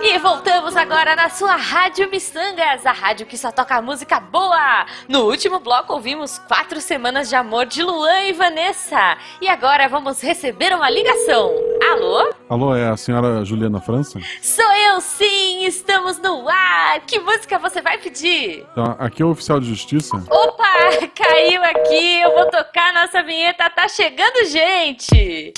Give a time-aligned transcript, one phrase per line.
[0.00, 4.86] E voltamos agora na sua Rádio Missangas, a rádio que só toca música boa.
[5.08, 9.18] No último bloco ouvimos Quatro Semanas de Amor de Luan e Vanessa.
[9.40, 11.50] E agora vamos receber uma ligação.
[11.90, 12.32] Alô?
[12.48, 14.20] Alô, é a senhora Juliana França?
[14.40, 17.00] Sou eu sim, estamos no ar.
[17.00, 18.64] Que música você vai pedir?
[18.70, 20.16] Então, aqui é o oficial de justiça.
[20.30, 25.52] Opa, caiu aqui, eu vou tocar nossa vinheta, tá chegando gente.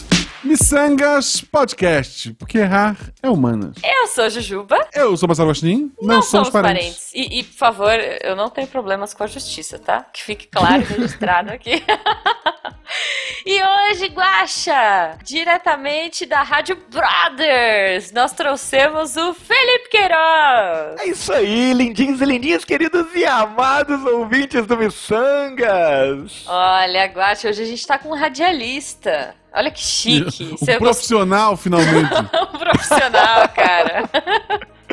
[0.44, 3.76] Missangas Podcast, porque errar é humanas.
[3.82, 4.76] Eu sou Jujuba.
[4.92, 6.82] Eu sou Marcelo Agostinho, não, Não somos somos parentes.
[6.84, 7.10] parentes.
[7.14, 10.02] E, e, por favor, eu não tenho problemas com a justiça, tá?
[10.02, 11.82] Que fique claro e registrado aqui.
[13.46, 21.00] e hoje, Guaxa, diretamente da Rádio Brothers, nós trouxemos o Felipe Queiroz.
[21.00, 26.44] É isso aí, lindinhos e lindinhas, queridos e amados ouvintes do Missangas.
[26.46, 29.34] Olha, Guaxa, hoje a gente tá com um radialista.
[29.52, 30.44] Olha que chique.
[30.44, 30.78] Um gostou?
[30.78, 32.12] profissional, finalmente.
[32.54, 34.08] um profissional, cara.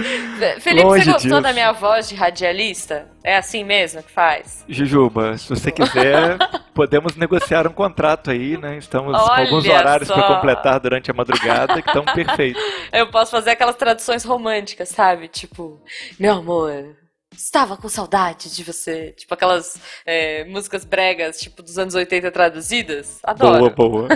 [0.04, 1.42] Fe- Felipe, Longe você gostou disso.
[1.42, 3.08] da minha voz de radialista?
[3.24, 4.66] É assim mesmo que faz?
[4.68, 6.38] Jujuba, se você quiser,
[6.74, 8.78] podemos negociar um contrato aí, né?
[8.78, 12.62] Estamos com Olha alguns horários para completar durante a madrugada que estão perfeitos.
[12.92, 15.28] Eu posso fazer aquelas traduções românticas, sabe?
[15.28, 15.80] Tipo,
[16.20, 16.96] meu amor,
[17.36, 19.14] estava com saudade de você.
[19.18, 23.20] Tipo aquelas é, músicas bregas, tipo dos anos 80 traduzidas.
[23.23, 23.70] Adoro.
[23.72, 24.08] Boa, boa.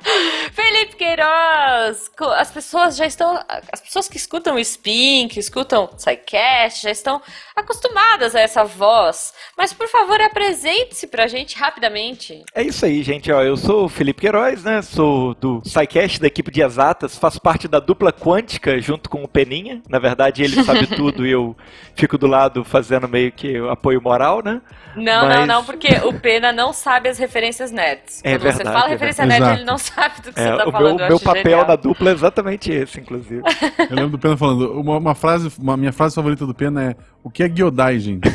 [0.52, 2.10] Felipe Queiroz!
[2.36, 3.38] As pessoas já estão.
[3.70, 7.20] As pessoas que escutam o Spin, que escutam Psycast, já estão
[7.54, 9.34] acostumadas a essa voz.
[9.56, 12.42] Mas por favor, apresente-se pra gente rapidamente.
[12.54, 13.30] É isso aí, gente.
[13.30, 14.80] Ó, eu sou o Felipe Queiroz, né?
[14.82, 17.18] Sou do SciCast, da equipe de exatas.
[17.18, 19.82] Faço parte da dupla quântica junto com o Peninha.
[19.88, 21.56] Na verdade, ele sabe tudo e eu
[21.94, 24.60] fico do lado fazendo meio que o apoio moral, né?
[24.94, 28.20] Não, não, Mas- não, porque o Pena não sabe as referências nerds.
[28.22, 29.40] É Quando você verdade, fala é referência verdade.
[29.40, 29.60] nerd, Exato.
[29.62, 30.96] ele não sabe do que É, você tá o falando.
[30.96, 31.66] meu, eu meu acho papel genial.
[31.66, 33.42] na dupla é exatamente esse, inclusive.
[33.90, 36.96] Eu lembro do Pena falando, uma, uma frase, uma minha frase favorita do Pena é
[37.24, 38.28] o que é Gyodai, gente?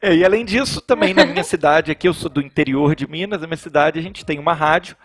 [0.00, 3.40] É, e além disso, também na minha cidade, aqui eu sou do interior de Minas,
[3.40, 4.96] na minha cidade a gente tem uma rádio,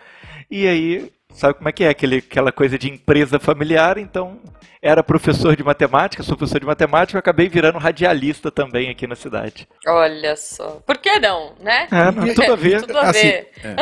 [0.48, 1.88] e aí, sabe como é que é?
[1.90, 4.38] Aquele, aquela coisa de empresa familiar, então
[4.80, 9.14] era professor de matemática, sou professor de matemática, eu acabei virando radialista também aqui na
[9.16, 9.66] cidade.
[9.86, 10.80] Olha só.
[10.86, 11.86] Por que não, né?
[11.90, 12.80] É, não, tudo a ver.
[12.82, 13.50] Tudo a Assim, ver.
[13.62, 13.74] é.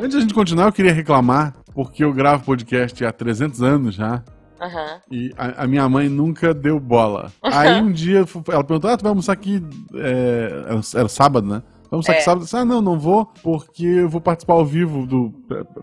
[0.00, 4.22] Antes da gente continuar, eu queria reclamar, porque eu gravo podcast há 300 anos já,
[4.60, 5.00] Aham.
[5.10, 7.32] e a, a minha mãe nunca deu bola.
[7.42, 9.60] Aí um dia ela perguntou: Ah, tu vai almoçar aqui?
[9.96, 11.62] é, era, era sábado, né?
[11.90, 12.14] Almoçar É.
[12.16, 12.40] aqui sábado?
[12.40, 15.32] Eu disse, ah, não, não vou, porque eu vou participar ao vivo do,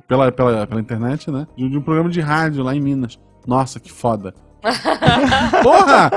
[0.08, 1.48] pela, pela, pela internet, né?
[1.56, 3.18] De, de um programa de rádio lá em Minas.
[3.48, 4.34] Nossa, que foda.
[5.64, 6.12] Porra!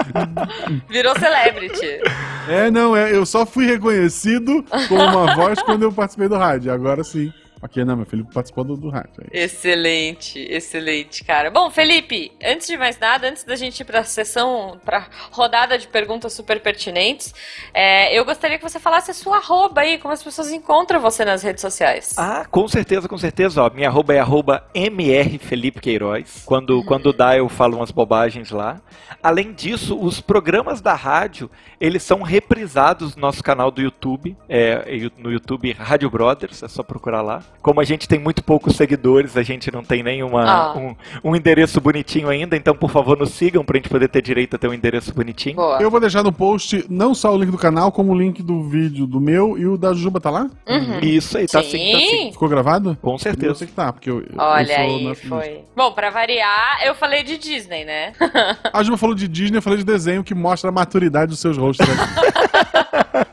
[0.89, 2.01] Virou celebrity.
[2.49, 6.73] É, não, é, eu só fui reconhecido com uma voz quando eu participei do rádio.
[6.73, 7.33] Agora sim.
[7.65, 9.23] Ok, não, meu filho participou do, do rádio.
[9.23, 9.29] aí.
[9.33, 11.51] Excelente, excelente, cara.
[11.51, 15.89] Bom, Felipe, antes de mais nada, antes da gente ir pra sessão, pra rodada de
[15.89, 17.33] perguntas super pertinentes,
[17.73, 21.25] é, eu gostaria que você falasse a sua arroba aí, como as pessoas encontram você
[21.25, 22.15] nas redes sociais.
[22.19, 23.63] Ah, com certeza, com certeza.
[23.63, 26.43] Ó, minha arroba é arroba MR Felipe Queiroz.
[26.45, 28.79] Quando, quando dá, eu falo umas bobagens lá.
[29.23, 31.51] Além disso, os programas da rádio,
[31.81, 34.37] eles são reprisados no nosso canal do YouTube.
[34.51, 37.43] É, no YouTube Rádio Brothers, é só procurar lá.
[37.63, 40.75] Como a gente tem muito poucos seguidores, a gente não tem nenhuma Ah.
[40.77, 40.95] um,
[41.31, 44.59] um endereço bonitinho ainda, então por favor nos sigam pra gente poder ter direito a
[44.59, 45.57] ter um endereço bonitinho.
[45.57, 45.81] Boa.
[45.81, 48.69] Eu vou deixar no post não só o link do canal, como o link do
[48.69, 50.51] vídeo do meu e o da Jujuba tá lá?
[50.69, 50.99] Uhum.
[51.03, 52.07] Isso aí, tá sim, tá sim.
[52.11, 52.33] Sim.
[52.33, 52.99] Ficou gravado?
[53.01, 53.55] Com Eu certeza.
[53.55, 55.61] sei que tá, porque eu, eu- eu Olha sou aí, na- foi.
[55.75, 58.13] Bom, pra variar, eu falei de Disney, né?
[58.73, 61.57] A Jujuba falou de Disney, eu falei de desenho que mostra a maturidade dos seus
[61.57, 61.87] rostos.
[61.89, 61.95] né?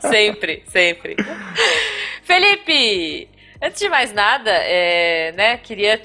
[0.00, 1.16] sempre, sempre.
[2.24, 3.28] Felipe,
[3.62, 6.00] antes de mais nada, é, né, queria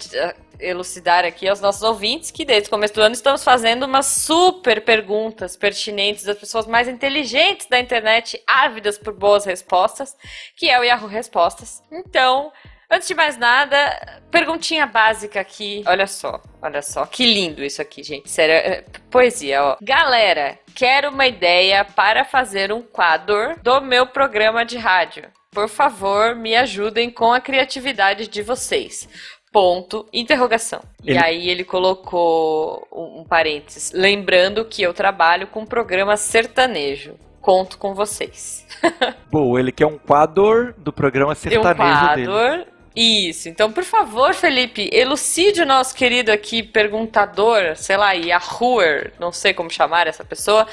[0.59, 4.81] elucidar aqui aos nossos ouvintes que desde o começo do ano estamos fazendo umas super
[4.83, 10.15] perguntas pertinentes das pessoas mais inteligentes da internet, ávidas por boas respostas,
[10.55, 11.83] que é o Yahoo Respostas.
[11.91, 12.51] Então,
[12.89, 15.83] antes de mais nada, perguntinha básica aqui.
[15.85, 18.29] Olha só, olha só, que lindo isso aqui, gente.
[18.29, 19.77] Sério, é poesia, ó.
[19.81, 25.36] Galera, quero uma ideia para fazer um quadro do meu programa de rádio.
[25.51, 29.07] Por favor, me ajudem com a criatividade de vocês.
[29.51, 30.81] Ponto, interrogação.
[31.03, 33.91] E Ele- aí ele colocou um, um parênteses.
[33.93, 37.15] Lembrando que eu trabalho com um programa sertanejo.
[37.41, 38.67] Conto com vocês.
[39.31, 42.27] Boa, ele quer um quadro do programa um sertanejo dele.
[42.27, 42.67] quadro.
[42.93, 43.47] Isso.
[43.47, 49.53] Então, por favor, Felipe, elucide o nosso querido aqui perguntador, sei lá, Yahuer, não sei
[49.53, 50.67] como chamar essa pessoa,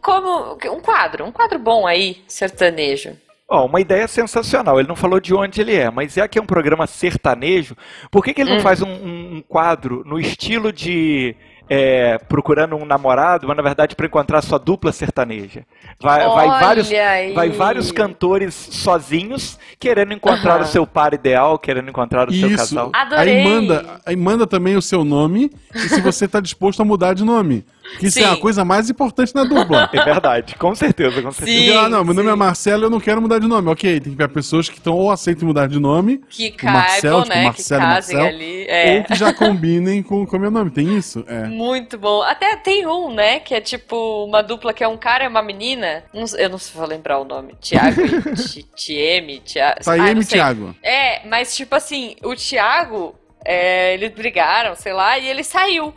[0.00, 3.16] como um quadro, um quadro bom aí, sertanejo.
[3.52, 4.78] Ó, uma ideia sensacional.
[4.80, 7.76] Ele não falou de onde ele é, mas já que é um programa sertanejo,
[8.10, 8.62] por que, que ele não Hum.
[8.62, 11.36] faz um, um- um quadro no estilo de
[11.74, 15.64] é, procurando um namorado, mas na verdade para encontrar sua dupla sertaneja.
[16.00, 17.32] Vai, vai, vários, aí.
[17.32, 20.64] vai vários cantores sozinhos querendo encontrar Aham.
[20.64, 22.56] o seu par ideal, querendo encontrar o seu Isso.
[22.58, 22.90] casal.
[22.92, 23.38] Adorei.
[23.38, 27.14] Aí manda, aí manda também o seu nome e se você tá disposto a mudar
[27.14, 27.64] de nome.
[27.98, 28.32] Que isso é Sim.
[28.32, 29.88] a coisa mais importante na dupla.
[29.92, 31.58] É verdade, com certeza, com certeza.
[31.72, 31.76] Sim.
[31.76, 32.32] Ah, não, meu nome sim.
[32.32, 33.68] é Marcelo, eu não quero mudar de nome.
[33.68, 37.28] Ok, tem que ver pessoas que estão ou aceitam mudar de nome, Que caibam, tipo,
[37.28, 37.44] né?
[37.44, 37.78] Marcelo, que casem
[38.16, 38.66] Marcel, ali.
[38.68, 38.96] É.
[38.98, 40.70] ou que já combinem com com o meu nome.
[40.70, 41.24] Tem isso?
[41.28, 41.44] É.
[41.46, 42.22] Muito bom.
[42.22, 43.38] Até tem um, né?
[43.40, 46.04] Que é tipo uma dupla que é um cara e uma menina.
[46.38, 47.54] Eu não sei- vou lembrar o nome.
[47.60, 49.40] Tiago e Ti- Tieme.
[49.40, 49.80] Tiago.
[49.84, 50.38] Taime não e sei.
[50.38, 50.74] Thiago.
[50.82, 55.92] É, mas tipo assim, o Thiago, é, eles brigaram, sei lá, e ele saiu.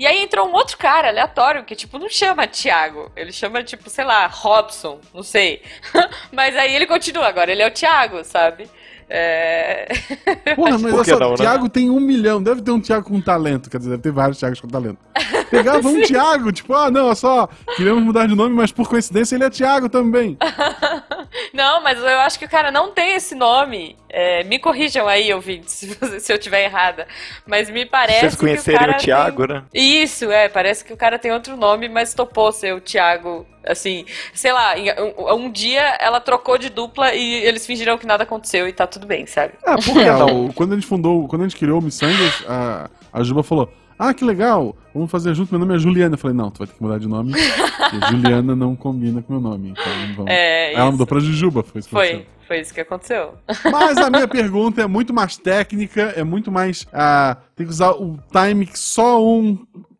[0.00, 3.12] E aí entrou um outro cara aleatório que, tipo, não chama Thiago.
[3.14, 5.60] Ele chama, tipo, sei lá, Robson, não sei.
[6.32, 8.66] Mas aí ele continua, agora ele é o Thiago, sabe?
[9.10, 9.88] É...
[10.56, 11.36] Porra, mas Por só, não, né?
[11.36, 12.42] Thiago tem um milhão.
[12.42, 13.68] Deve ter um Thiago com talento.
[13.68, 14.98] Quer dizer, deve ter vários Thiagos com talento.
[15.50, 19.34] Pegava um Thiago, tipo, ah, não, olha só, queremos mudar de nome, mas por coincidência
[19.34, 20.38] ele é Thiago também.
[21.52, 23.96] Não, mas eu acho que o cara não tem esse nome.
[24.08, 27.06] É, me corrijam aí, ouvintes, se, eu tiver errada.
[27.46, 29.56] Mas me parece Vocês que o conhecerem cara o Thiago, tem...
[29.56, 29.64] né?
[29.72, 33.46] Isso, é, parece que o cara tem outro nome, mas topou ser o Thiago.
[33.64, 34.74] Assim, sei lá,
[35.18, 38.86] um, um dia ela trocou de dupla e eles fingiram que nada aconteceu e tá
[38.86, 39.52] tudo bem, sabe?
[39.64, 40.48] Ah, por que É, não?
[40.48, 43.70] quando a gente fundou, quando a gente criou o Missangas, a, a Juba falou:
[44.02, 46.14] Ah, que legal, vamos fazer junto, meu nome é Juliana.
[46.14, 47.34] Eu falei, não, tu vai ter que mudar de nome,
[48.10, 49.70] Juliana não combina com meu nome.
[49.72, 49.84] Então
[50.16, 50.30] vamos.
[50.32, 52.32] É, Ela mudou pra Jujuba, foi isso que Foi, aconteceu.
[52.48, 53.34] foi isso que aconteceu.
[53.70, 56.86] Mas a minha pergunta é muito mais técnica, é muito mais.
[56.94, 59.58] ah, tem que usar o time que só um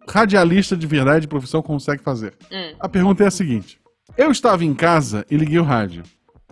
[0.08, 2.32] radialista de verdade de profissão consegue fazer.
[2.50, 2.72] Hum.
[2.80, 3.78] A pergunta é a seguinte:
[4.16, 6.04] Eu estava em casa e liguei o rádio.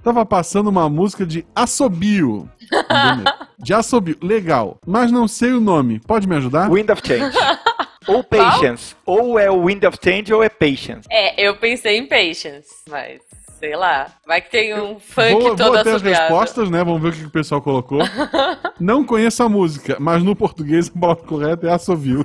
[0.03, 2.49] Tava passando uma música de assobio.
[3.59, 4.17] de assobio.
[4.23, 4.79] Legal.
[4.87, 6.01] Mas não sei o nome.
[6.01, 6.71] Pode me ajudar?
[6.71, 7.37] Wind of Change.
[8.07, 8.95] ou Patience.
[9.05, 11.07] Ou é o Wind of Change ou é Patience.
[11.11, 13.21] É, eu pensei em Patience, mas
[13.59, 14.07] sei lá.
[14.27, 16.83] Vai que tem um funk Vou, todo vou ter as respostas, né?
[16.85, 18.01] Vamos ver o que o pessoal colocou.
[18.81, 22.23] Não conheço a música, mas no português a palavra correta é assovio.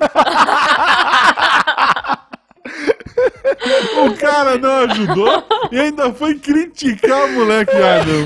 [4.07, 8.25] O cara não ajudou e ainda foi criticar o moleque Adam.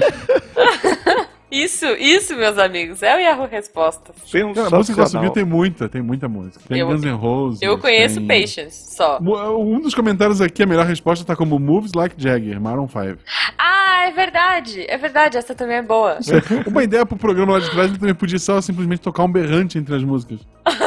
[1.50, 4.16] Isso, isso, meus amigos, é o Yahoo Respostas.
[4.54, 6.60] Cara, a música que assobio tem muita, tem muita música.
[6.68, 7.62] Tem Eu- Guns N' Roses.
[7.62, 8.28] Eu conheço tem...
[8.42, 9.18] Patience, só.
[9.22, 13.20] Um dos comentários aqui, a melhor resposta tá como Moves Like Jagger, Maroon 5.
[13.58, 16.20] Ah, é verdade, é verdade, essa também é boa.
[16.66, 19.78] Uma ideia pro programa lá de trás, ele também podia só simplesmente tocar um berrante
[19.78, 20.40] entre as músicas.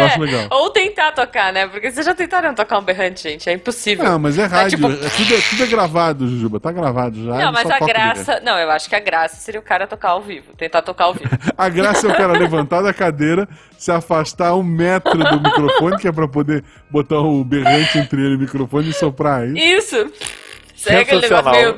[0.00, 0.46] Eu acho legal.
[0.50, 1.66] Ou tentar tocar, né?
[1.68, 4.04] Porque vocês já tentaram tocar um berrante, gente, é impossível.
[4.04, 4.78] Não, mas é rádio.
[4.78, 6.58] tipo- é tudo, é, tudo é gravado, Jujuba.
[6.60, 7.30] Tá gravado já.
[7.32, 8.40] Não, ele mas só a graça.
[8.44, 10.52] Não, eu acho que a graça seria o cara tocar ao vivo.
[10.56, 11.30] Tentar tocar ao vivo.
[11.56, 13.46] A graça é o cara levantar da cadeira,
[13.78, 18.32] se afastar um metro do microfone, que é pra poder botar o berrante entre ele
[18.32, 19.52] e o microfone e soprar aí.
[19.56, 20.10] Isso!
[20.74, 21.76] Segue aquele negócio meio.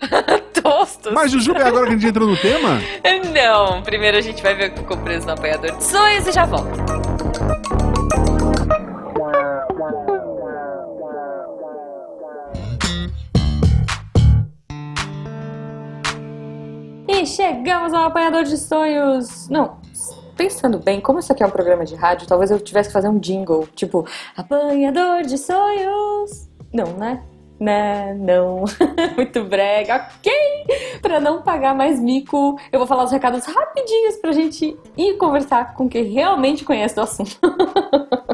[0.62, 1.12] Tosto.
[1.12, 2.80] Mas, Jujuba, é agora que a gente entra no tema?
[3.32, 6.32] Não, primeiro a gente vai ver o que ficou preso no apanhador de sonhos e
[6.32, 6.70] já volta.
[17.08, 19.48] E chegamos ao apanhador de sonhos.
[19.48, 19.78] Não,
[20.36, 23.08] pensando bem, como isso aqui é um programa de rádio, talvez eu tivesse que fazer
[23.08, 26.48] um jingle, tipo, apanhador de sonhos.
[26.72, 27.22] Não, né?
[27.60, 28.64] Né, não.
[29.14, 30.32] Muito brega, ok?
[31.02, 35.74] Pra não pagar mais mico, eu vou falar os recados rapidinhos pra gente ir conversar
[35.74, 37.38] com quem realmente conhece do assunto.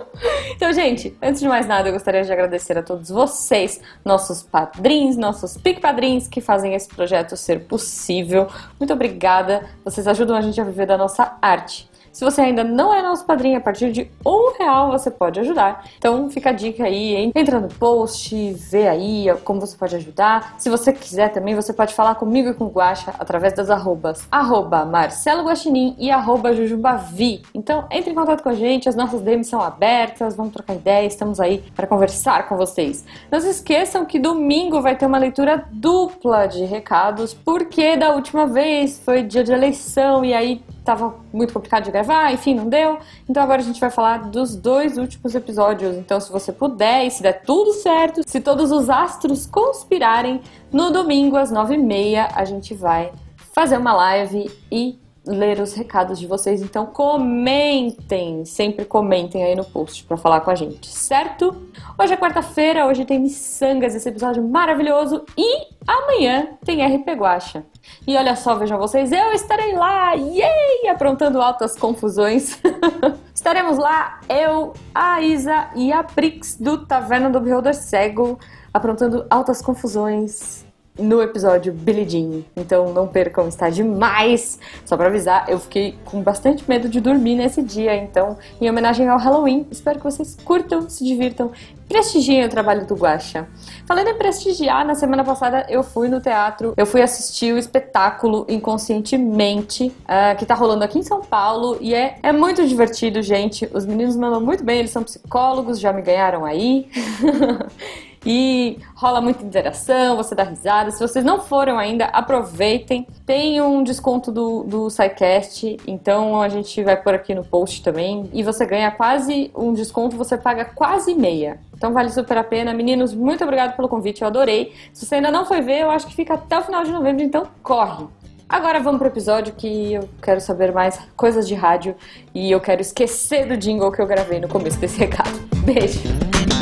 [0.57, 5.17] Então, gente, antes de mais nada, eu gostaria de agradecer a todos vocês, nossos padrinhos,
[5.17, 8.49] nossos pic-padrinhos que fazem esse projeto ser possível.
[8.81, 11.91] Muito obrigada, vocês ajudam a gente a viver da nossa arte.
[12.17, 15.85] Se você ainda não é nosso padrinho, a partir de um real você pode ajudar.
[15.99, 17.31] Então fica a dica aí, hein?
[17.35, 20.55] entra no post, vê aí como você pode ajudar.
[20.57, 24.27] Se você quiser também, você pode falar comigo e com o Guaxa através das arrobas
[24.31, 27.43] arroba Marcelo Guaxinim e arroba Jujubavi.
[27.55, 31.13] Então entre em contato com a gente, as nossas DMs são abertas, vamos trocar ideias,
[31.13, 33.05] estamos aí para conversar com vocês.
[33.31, 38.47] Não se esqueçam que domingo vai ter uma leitura dupla de recados, porque da última
[38.47, 42.99] vez foi dia de eleição e aí tava muito complicado de gravar, enfim, não deu.
[43.29, 45.97] Então agora a gente vai falar dos dois últimos episódios.
[45.97, 50.41] Então, se você puder e se der tudo certo, se todos os astros conspirarem,
[50.73, 53.13] no domingo às nove e meia a gente vai
[53.53, 56.63] fazer uma live e ler os recados de vocês.
[56.63, 61.55] Então comentem, sempre comentem aí no post para falar com a gente, certo?
[61.99, 67.65] Hoje é quarta-feira, hoje tem Missangas, esse episódio maravilhoso e amanhã tem RP Guacha.
[68.07, 72.59] E olha só, vejam vocês, eu estarei lá, yay, aprontando altas confusões.
[73.35, 78.39] Estaremos lá, eu, a Isa e a Prix do Taverna do Beholder Cego,
[78.73, 80.66] aprontando altas confusões
[80.99, 82.43] no episódio Billie Jean.
[82.57, 84.59] Então não percam, está demais!
[84.85, 89.09] Só pra avisar, eu fiquei com bastante medo de dormir nesse dia, então, em homenagem
[89.09, 91.51] ao Halloween, espero que vocês curtam, se divirtam,
[91.89, 93.47] prestigiem o trabalho do Guaxa.
[93.87, 98.45] Falando em prestigiar, na semana passada eu fui no teatro, eu fui assistir o espetáculo
[98.49, 103.69] Inconscientemente, uh, que tá rolando aqui em São Paulo, e é, é muito divertido, gente.
[103.73, 106.89] Os meninos mandam muito bem, eles são psicólogos, já me ganharam aí.
[108.27, 110.91] e rola muita interação, você dá risada.
[110.91, 113.07] Se vocês não foram ainda, aproveitem.
[113.25, 118.29] Tem um desconto do, do SciCast, então a gente vai por aqui no post também.
[118.33, 121.61] E você ganha quase um desconto, você paga quase meia.
[121.73, 122.75] Então vale super a pena.
[122.75, 124.75] Meninos, muito obrigado pelo convite, eu adorei.
[124.93, 127.23] Se você ainda não foi ver, eu acho que fica até o final de novembro,
[127.23, 128.07] então corre!
[128.49, 131.97] Agora vamos pro episódio que eu quero saber mais coisas de rádio
[132.33, 135.37] e eu quero esquecer do jingle que eu gravei no começo desse recado.
[135.65, 136.56] Beijo!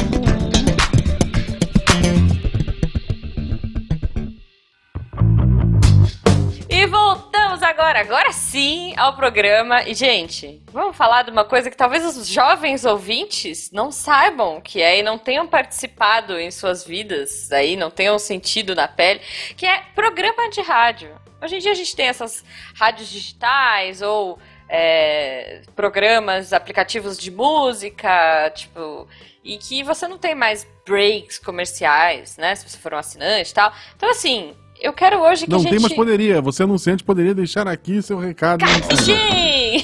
[7.64, 9.82] Agora, agora sim, ao programa.
[9.82, 14.82] E, gente, vamos falar de uma coisa que talvez os jovens ouvintes não saibam que
[14.82, 19.20] é e não tenham participado em suas vidas, aí não tenham sentido na pele,
[19.56, 21.10] que é programa de rádio.
[21.42, 24.38] Hoje em dia a gente tem essas rádios digitais ou
[24.68, 29.06] é, programas, aplicativos de música, tipo,
[29.42, 32.54] e que você não tem mais breaks comerciais, né?
[32.54, 33.72] Se você for um assinante e tal.
[33.94, 35.72] Então, assim, eu quero hoje que não a gente...
[35.72, 36.40] Não tem, mas poderia.
[36.42, 38.64] Você anunciante poderia deixar aqui seu recado.
[39.02, 39.82] Sim!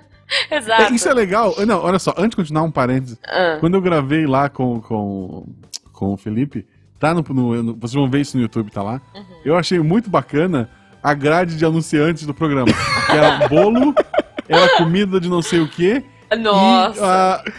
[0.50, 0.82] Exato.
[0.82, 1.54] É, isso é legal.
[1.66, 3.18] Não, olha só, antes de continuar um parênteses.
[3.26, 3.56] Ah.
[3.60, 5.46] Quando eu gravei lá com, com,
[5.92, 6.66] com o Felipe,
[6.98, 9.00] tá no, no, no, vocês vão ver isso no YouTube, tá lá.
[9.14, 9.24] Uhum.
[9.44, 10.68] Eu achei muito bacana
[11.02, 12.72] a grade de anunciantes do programa.
[13.06, 13.94] que era bolo,
[14.48, 16.04] era comida de não sei o quê
[16.36, 17.00] nossa.
[17.00, 17.04] E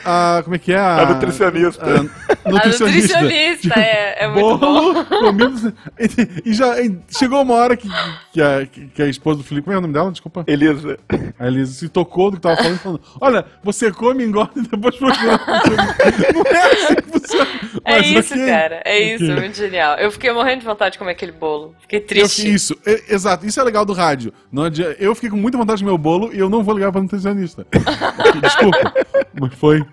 [0.05, 0.77] a, a, como é que é?
[0.77, 1.85] A, a nutricionista.
[1.85, 3.17] A, nutricionista.
[3.17, 5.05] A nutricionista, é, é muito bom.
[5.21, 7.89] Comido, e, e, já e chegou uma hora que,
[8.31, 10.09] que, a, que a esposa do Felipe, como é o nome dela?
[10.09, 10.45] Desculpa.
[10.47, 10.97] Elisa.
[11.37, 14.95] A Elisa se tocou do que tava falando, falando, olha, você come, engorda e depois
[14.95, 15.39] procura.
[16.33, 17.51] Não é assim que funciona.
[17.83, 18.45] É Mas, isso, okay.
[18.45, 18.81] cara.
[18.85, 19.15] É okay.
[19.15, 19.97] isso, muito genial.
[19.97, 21.75] Eu fiquei morrendo de vontade de comer aquele bolo.
[21.81, 22.47] Fiquei triste.
[22.47, 23.45] Eu, isso, é, exato.
[23.45, 24.33] Isso é legal do rádio.
[24.49, 24.63] Não
[24.99, 27.01] eu fiquei com muita vontade de comer o bolo e eu não vou ligar pra
[27.01, 27.65] nutricionista.
[28.41, 28.93] Desculpa desculpa.
[29.39, 29.85] Mas foi.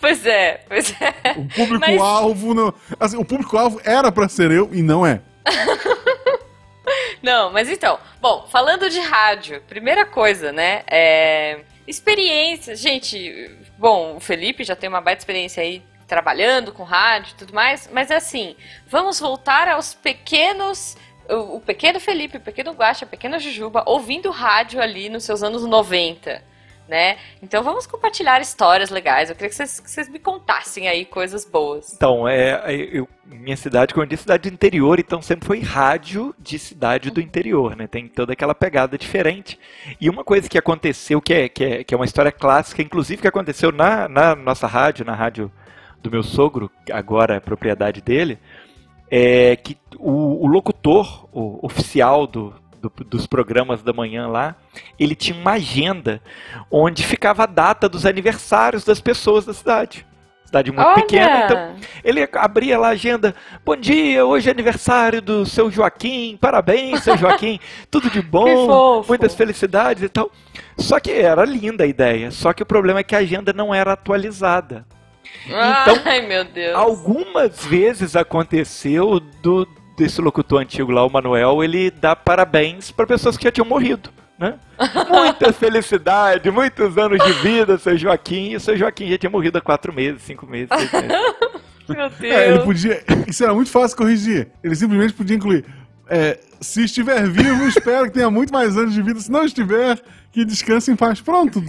[0.00, 1.38] Pois é, pois é.
[1.38, 2.74] O público-alvo não.
[2.98, 5.20] Assim, o público-alvo era para ser eu e não é.
[7.22, 7.98] não, mas então.
[8.20, 10.82] Bom, falando de rádio, primeira coisa, né?
[10.86, 11.60] É.
[11.86, 12.76] Experiência.
[12.76, 17.54] Gente, bom, o Felipe já tem uma baita experiência aí trabalhando com rádio e tudo
[17.54, 18.56] mais, mas é assim,
[18.88, 20.96] vamos voltar aos pequenos
[21.28, 25.40] o, o pequeno Felipe, o pequeno Guaxa, a pequena Jujuba, ouvindo rádio ali nos seus
[25.42, 26.49] anos 90
[26.90, 27.16] né?
[27.40, 29.30] Então vamos compartilhar histórias legais.
[29.30, 31.94] Eu queria que vocês, que vocês me contassem aí coisas boas.
[31.94, 35.60] Então, é, é, eu, minha cidade, como eu disse, cidade do interior, então sempre foi
[35.60, 37.86] rádio de cidade do interior, né?
[37.86, 39.58] Tem toda aquela pegada diferente.
[40.00, 43.22] E uma coisa que aconteceu, que é, que é, que é uma história clássica, inclusive
[43.22, 45.50] que aconteceu na, na nossa rádio, na rádio
[46.02, 48.36] do meu sogro, agora é propriedade dele,
[49.08, 54.56] é que o, o locutor o oficial do, do, dos programas da manhã lá,
[54.98, 56.20] ele tinha uma agenda
[56.70, 60.06] onde ficava a data dos aniversários das pessoas da cidade.
[60.44, 60.94] Cidade muito Olha.
[60.96, 63.36] pequena, então ele abria lá a agenda.
[63.64, 69.32] Bom dia, hoje é aniversário do seu Joaquim, parabéns, seu Joaquim, tudo de bom, muitas
[69.34, 70.28] felicidades e tal.
[70.76, 73.72] Só que era linda a ideia, só que o problema é que a agenda não
[73.72, 74.84] era atualizada.
[75.46, 76.76] Então, Ai, meu Deus.
[76.76, 79.66] algumas vezes aconteceu do,
[80.00, 84.08] desse locutor antigo lá, o Manuel, ele dá parabéns para pessoas que já tinham morrido.
[84.38, 84.54] Né?
[85.10, 88.52] Muita felicidade, muitos anos de vida, seu Joaquim.
[88.52, 91.16] E o seu Joaquim já tinha morrido há quatro meses, cinco meses, seis meses.
[91.86, 92.22] Meu Deus.
[92.22, 93.02] É, ele podia.
[93.26, 94.48] Isso era muito fácil corrigir.
[94.64, 95.64] Ele simplesmente podia incluir.
[96.08, 99.20] É, se estiver vivo, espero que tenha muito mais anos de vida.
[99.20, 100.00] Se não estiver,
[100.32, 101.20] que descanse em paz.
[101.20, 101.62] Pronto.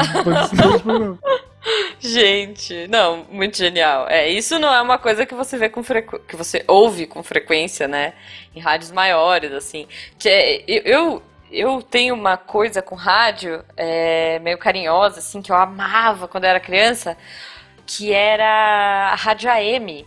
[2.00, 4.08] Gente, não, muito genial.
[4.10, 6.20] É, isso não é uma coisa que você vê com frequ...
[6.28, 8.14] que você ouve com frequência, né?
[8.56, 9.88] Em rádios maiores, assim.
[10.26, 16.28] É, eu, eu tenho uma coisa com rádio é, meio carinhosa, assim, que eu amava
[16.28, 17.16] quando era criança,
[17.86, 20.06] que era a rádio AM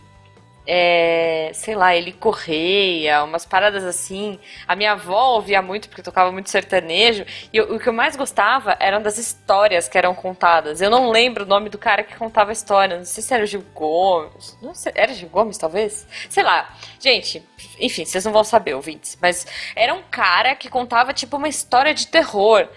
[0.67, 4.39] é, sei lá, ele correia, umas paradas assim.
[4.67, 7.25] A minha avó ouvia muito porque tocava muito sertanejo.
[7.53, 10.81] E eu, o que eu mais gostava eram das histórias que eram contadas.
[10.81, 12.97] Eu não lembro o nome do cara que contava a história.
[12.97, 14.57] Não sei se era o Gil Gomes.
[14.61, 16.07] Não sei, era Gil Gomes, talvez?
[16.29, 16.73] Sei lá.
[16.99, 17.43] Gente,
[17.79, 19.17] enfim, vocês não vão saber, ouvintes.
[19.21, 19.45] Mas
[19.75, 22.67] era um cara que contava tipo uma história de terror.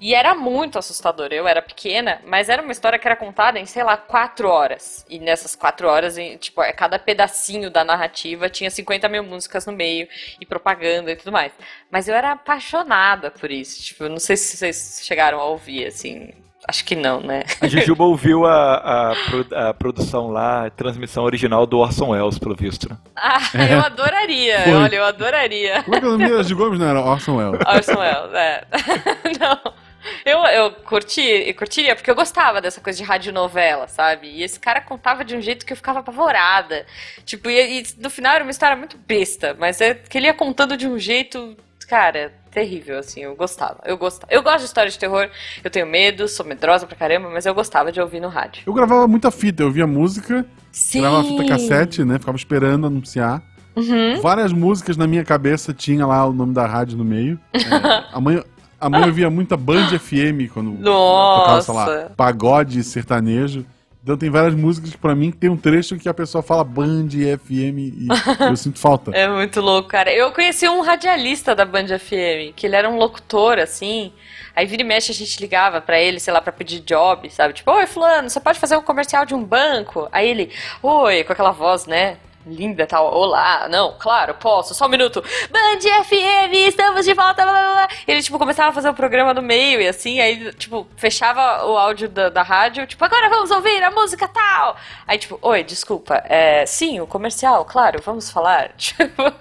[0.00, 1.28] E era muito assustador.
[1.30, 5.04] Eu era pequena, mas era uma história que era contada em, sei lá, quatro horas.
[5.08, 9.72] E nessas quatro horas, tipo, é, cada pedacinho da narrativa tinha 50 mil músicas no
[9.72, 10.06] meio
[10.40, 11.52] e propaganda e tudo mais.
[11.90, 13.82] Mas eu era apaixonada por isso.
[13.82, 16.30] Tipo, não sei se vocês chegaram a ouvir, assim.
[16.68, 17.44] Acho que não, né?
[17.60, 19.12] A Jujuba ouviu a,
[19.54, 22.88] a, a, produção lá, a transmissão original do Orson Welles, pelo visto.
[22.90, 22.96] Né?
[23.14, 23.38] Ah,
[23.70, 24.62] eu adoraria.
[24.62, 24.72] Foi.
[24.72, 25.82] Olha, eu adoraria.
[25.84, 27.60] Como é que é o nome de Gomes não era Orson Welles?
[27.64, 28.66] Orson Welles, é.
[29.38, 29.85] não.
[30.24, 34.28] Eu, eu curti, eu curtiria, porque eu gostava dessa coisa de radionovela, sabe?
[34.28, 36.86] E esse cara contava de um jeito que eu ficava apavorada.
[37.24, 40.34] Tipo, e, e no final era uma história muito besta, mas é que ele ia
[40.34, 41.56] contando de um jeito,
[41.88, 43.80] cara, terrível, assim, eu gostava.
[43.84, 44.32] Eu gostava.
[44.32, 45.28] Eu gosto de história de terror,
[45.62, 48.62] eu tenho medo, sou medrosa pra caramba, mas eu gostava de ouvir no rádio.
[48.66, 51.02] Eu gravava muita fita, eu via música, Sim.
[51.02, 52.18] gravava fita cassete, né?
[52.18, 53.42] Ficava esperando anunciar.
[53.76, 54.22] Uhum.
[54.22, 57.38] Várias músicas na minha cabeça tinha lá o nome da rádio no meio.
[57.56, 58.42] É, a mãe,
[58.80, 61.40] a mãe ouvia muita Band FM quando Nossa.
[61.40, 63.64] tocava, sei lá, pagode sertanejo.
[64.06, 67.08] Então tem várias músicas que pra mim tem um trecho que a pessoa fala Band
[67.08, 68.06] FM e
[68.38, 69.10] eu sinto falta.
[69.10, 70.12] É muito louco, cara.
[70.12, 74.12] Eu conheci um radialista da Band FM, que ele era um locutor, assim.
[74.54, 77.54] Aí vira e mexe a gente ligava para ele, sei lá, pra pedir job, sabe?
[77.54, 80.08] Tipo, oi, fulano, você pode fazer um comercial de um banco?
[80.12, 82.16] Aí ele, oi, com aquela voz, né?
[82.46, 83.12] Linda tal.
[83.12, 85.22] Olá, não, claro, posso, só um minuto.
[85.50, 87.42] Band FM, estamos de volta.
[87.42, 87.88] Blá, blá.
[88.06, 91.76] Ele, tipo, começava a fazer o programa no meio e assim, aí, tipo, fechava o
[91.76, 94.76] áudio da, da rádio, tipo, agora vamos ouvir a música tal.
[95.06, 98.72] Aí, tipo, oi, desculpa, é, sim, o comercial, claro, vamos falar.
[98.86, 99.32] Tipo,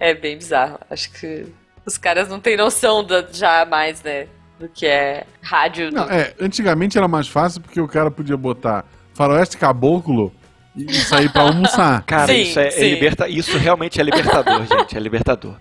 [0.00, 0.78] é bem bizarro.
[0.90, 1.46] Acho que
[1.84, 4.26] os caras não têm noção da, já mais, né,
[4.58, 5.90] do que é rádio.
[5.90, 8.84] Não, é, antigamente era mais fácil porque o cara podia botar
[9.14, 10.32] faroeste caboclo
[10.74, 12.02] e sair para almoçar.
[12.04, 13.28] Cara, sim, isso é, é liberta...
[13.28, 15.54] isso realmente é libertador, gente, é libertador.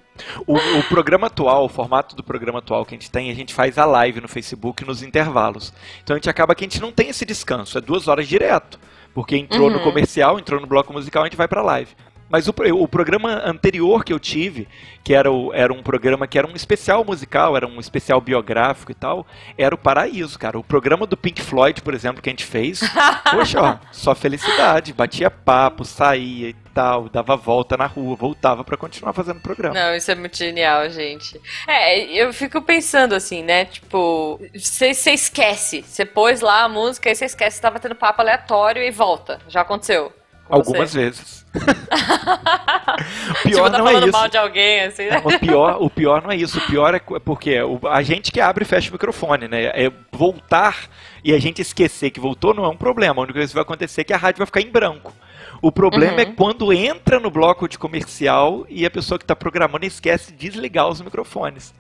[0.48, 3.54] O, o, programa atual, o formato do programa atual que a gente tem, a gente
[3.54, 5.74] faz a live no Facebook nos intervalos.
[6.04, 8.80] Então a gente acaba que a gente não tem esse descanso, é duas horas direto.
[9.14, 9.74] Porque entrou uhum.
[9.74, 11.92] no comercial, entrou no bloco musical, a gente vai pra live.
[12.32, 14.68] Mas o, o, programa anterior que eu tive,
[15.04, 18.92] que era, o, era um programa que era um especial musical, era um especial biográfico
[18.92, 20.58] e tal, era o Paraíso, cara.
[20.58, 22.80] O programa do Pink Floyd, por exemplo, que a gente fez,
[23.32, 24.94] poxa, ó, só felicidade.
[24.94, 29.76] Batia papo, saía e tal, dava volta na rua, voltava para continuar fazendo o programa.
[29.76, 31.40] Não, isso é muito genial, gente.
[31.68, 33.66] É, eu fico pensando assim, né?
[33.66, 35.84] Tipo, você esquece.
[35.86, 39.40] Você pôs lá a música e você esquece, você tava tendo papo aleatório e volta.
[39.50, 40.14] Já aconteceu.
[40.52, 40.98] Algumas você.
[40.98, 41.46] vezes.
[41.54, 41.60] o
[43.44, 44.12] pior tipo, tá não é isso.
[44.12, 45.10] mal de alguém, assim.
[45.10, 46.60] Não, o, pior, o pior não é isso.
[46.60, 47.58] O pior é porque
[47.90, 49.66] a gente que abre e fecha o microfone, né?
[49.66, 50.90] É voltar
[51.24, 53.22] e a gente esquecer que voltou não é um problema.
[53.22, 55.14] A única coisa que vai acontecer é que a rádio vai ficar em branco.
[55.62, 56.32] O problema é uhum.
[56.32, 60.50] é quando entra no bloco de comercial e a pessoa que está programando esquece de
[60.50, 61.74] desligar os microfones.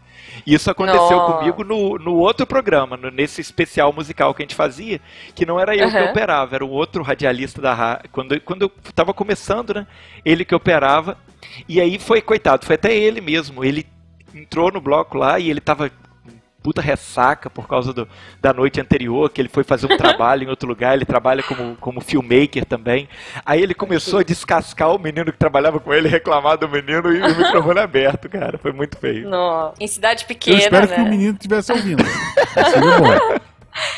[0.45, 1.37] Isso aconteceu Nossa.
[1.37, 4.99] comigo no, no outro programa, no, nesse especial musical que a gente fazia,
[5.35, 5.91] que não era eu uhum.
[5.91, 8.09] que operava, era um outro radialista da rádio.
[8.11, 9.87] Quando, quando eu estava começando, né?
[10.23, 11.17] Ele que operava.
[11.67, 13.63] E aí foi, coitado, foi até ele mesmo.
[13.63, 13.85] Ele
[14.33, 15.91] entrou no bloco lá e ele estava
[16.61, 18.07] puta ressaca por causa do,
[18.39, 21.75] da noite anterior, que ele foi fazer um trabalho em outro lugar, ele trabalha como,
[21.77, 23.09] como filmmaker também.
[23.45, 27.21] Aí ele começou a descascar o menino que trabalhava com ele, reclamar do menino e
[27.21, 28.57] o microfone aberto, cara.
[28.57, 29.29] Foi muito feio.
[29.29, 29.75] Nossa.
[29.79, 30.95] Em cidade pequena, Eu espero né?
[30.95, 32.03] que o menino estivesse ouvindo.
[32.71, 33.39] Seria bom.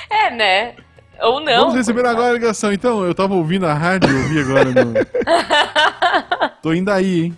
[0.09, 0.75] É, né?
[1.21, 1.59] Ou não.
[1.59, 2.73] Vamos receber agora a ligação.
[2.73, 4.93] Então, eu tava ouvindo a rádio, eu ouvi agora no...
[6.61, 7.35] Tô indo aí, hein?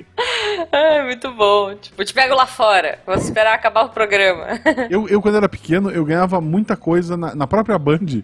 [0.71, 1.73] Ai, muito bom.
[1.75, 2.99] Tipo, te pego lá fora.
[3.05, 4.45] Vou esperar acabar o programa.
[4.89, 8.21] eu, eu, quando era pequeno, eu ganhava muita coisa na, na própria Band.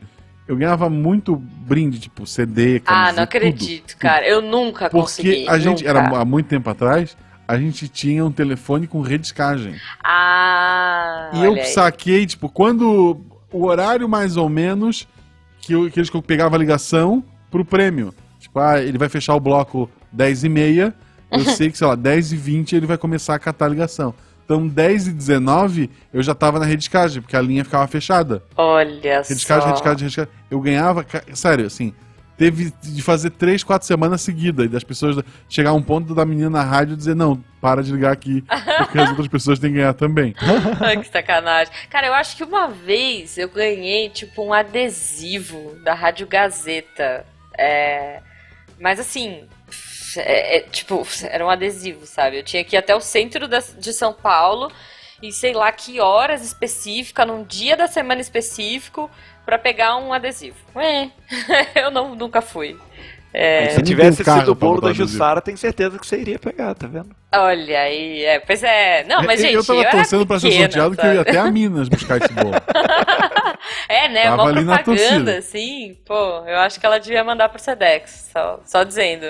[0.48, 4.28] Eu ganhava muito brinde, tipo CD, camisa, Ah, não acredito, tudo, cara.
[4.28, 5.36] Eu nunca Porque consegui.
[5.46, 5.90] Porque a gente, nunca.
[5.90, 7.16] era há muito tempo atrás,
[7.48, 9.76] a gente tinha um telefone com redescagem.
[10.04, 15.08] Ah, E eu saquei, tipo, quando o horário mais ou menos
[15.62, 18.14] que, eu, que eles pegavam a ligação pro prêmio.
[18.40, 20.94] Tipo, ah, ele vai fechar o bloco 10 e meia,
[21.32, 24.14] eu sei que, sei lá, 10 e 20 ele vai começar a catar a ligação.
[24.44, 28.44] Então, 10 e 19 eu já tava na redescagem, porque a linha ficava fechada.
[28.58, 29.68] Olha redescagem, só.
[29.68, 31.94] Redescagem, redescagem, Eu ganhava, sério, assim,
[32.38, 36.26] teve de fazer 3, 4 semanas seguidas, e das pessoas chegar a um ponto da
[36.26, 38.44] menina na rádio dizer, não, para de ligar aqui,
[38.78, 40.34] porque as outras pessoas têm que ganhar também.
[40.82, 41.74] Ai, que sacanagem.
[41.90, 47.26] Cara, eu acho que uma vez eu ganhei, tipo, um adesivo da Rádio Gazeta.
[47.58, 48.22] É...
[48.80, 49.44] Mas assim,
[50.18, 52.38] é, é, tipo, era um adesivo, sabe?
[52.38, 54.72] Eu tinha que ir até o centro da, de São Paulo
[55.22, 59.10] e sei lá que horas específicas, num dia da semana específico,
[59.52, 60.56] para pegar um adesivo.
[60.78, 61.10] É,
[61.84, 62.78] eu não, nunca fui.
[63.34, 63.68] É...
[63.72, 67.10] Se tivesse sido o bolo da Jussara, tenho certeza que você iria pegar, tá vendo?
[67.34, 69.04] Olha aí, é, pois é.
[69.04, 71.52] Não, mas gente, eu tava eu torcendo pra ser sorteado que eu ia até a
[71.52, 72.52] Minas buscar esse bolo.
[73.90, 74.24] é, né?
[74.24, 75.98] Tava uma propaganda, assim.
[76.06, 79.26] Pô, eu acho que ela devia mandar pro Sedex, só, só dizendo.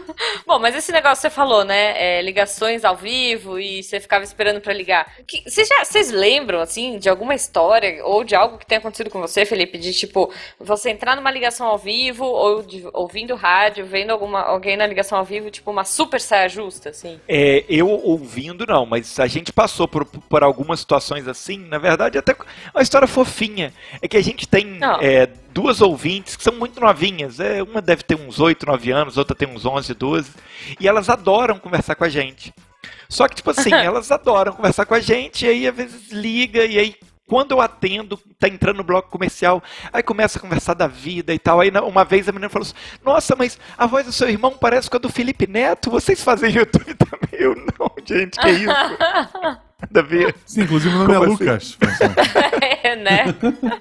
[0.46, 2.18] Bom, mas esse negócio que você falou, né?
[2.18, 5.12] É, ligações ao vivo e você ficava esperando para ligar.
[5.46, 9.20] Vocês já vocês lembram, assim, de alguma história ou de algo que tenha acontecido com
[9.20, 9.78] você, Felipe?
[9.78, 14.76] De tipo, você entrar numa ligação ao vivo ou de, ouvindo rádio, vendo alguma, alguém
[14.76, 17.20] na ligação ao vivo, tipo, uma super saia justa, assim?
[17.28, 22.18] É, eu ouvindo não, mas a gente passou por, por algumas situações assim, na verdade,
[22.18, 22.34] até
[22.74, 23.72] uma história fofinha.
[24.00, 27.40] É que a gente tem é, duas ouvintes que são muito novinhas.
[27.40, 30.30] É, uma deve ter uns 8, 9 anos, outra tem uns 11, 12.
[30.80, 32.52] E elas adoram conversar com a gente.
[33.08, 36.64] Só que, tipo assim, elas adoram conversar com a gente, e aí às vezes liga,
[36.64, 39.60] e aí quando eu atendo, tá entrando no bloco comercial,
[39.92, 41.60] aí começa a conversar da vida e tal.
[41.60, 44.88] Aí uma vez a menina falou assim: Nossa, mas a voz do seu irmão parece
[44.88, 47.40] com a do Felipe Neto, vocês fazem YouTube também?
[47.40, 48.72] Eu não, gente, que isso?
[50.08, 50.34] Ver.
[50.46, 51.44] Sim, inclusive o nome Como é assim?
[51.44, 51.78] Lucas.
[52.82, 53.34] é, né?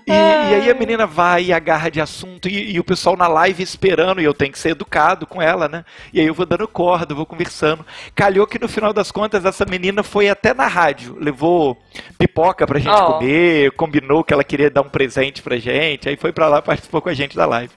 [0.05, 3.27] E, e, aí a menina vai e agarra de assunto e, e, o pessoal na
[3.27, 5.85] live esperando, e eu tenho que ser educado com ela, né?
[6.13, 7.85] E aí eu vou dando corda, vou conversando.
[8.13, 11.77] Calhou que no final das contas essa menina foi até na rádio, levou
[12.17, 13.13] pipoca pra gente oh.
[13.13, 17.01] comer, combinou que ela queria dar um presente pra gente, aí foi pra lá participou
[17.01, 17.71] com a gente da live.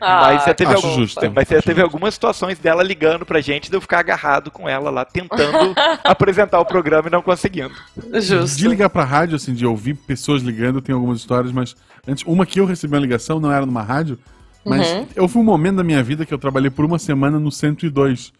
[0.00, 3.70] Ah, mas já teve, algum, justo, mas já teve algumas situações dela ligando pra gente
[3.70, 7.74] de eu ficar agarrado com ela lá, tentando apresentar o programa e não conseguindo.
[8.14, 8.56] Justo.
[8.56, 12.44] De ligar pra rádio, assim, de ouvir pessoas ligando, tem algumas histórias, mas antes, uma
[12.44, 14.18] que eu recebi uma ligação, não era numa rádio,
[14.64, 15.06] mas uhum.
[15.14, 18.32] eu fui um momento da minha vida que eu trabalhei por uma semana no 102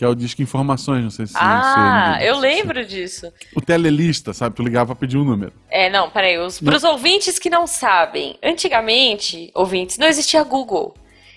[0.00, 3.30] que é o Disque Informações, não sei se Ah, eu lembro disso.
[3.54, 4.56] O telelista, sabe?
[4.56, 5.52] Tu ligava pra pedir um número.
[5.68, 6.38] É, não, peraí.
[6.38, 10.94] Os, pros ouvintes que não sabem, antigamente, ouvintes, não existia Google.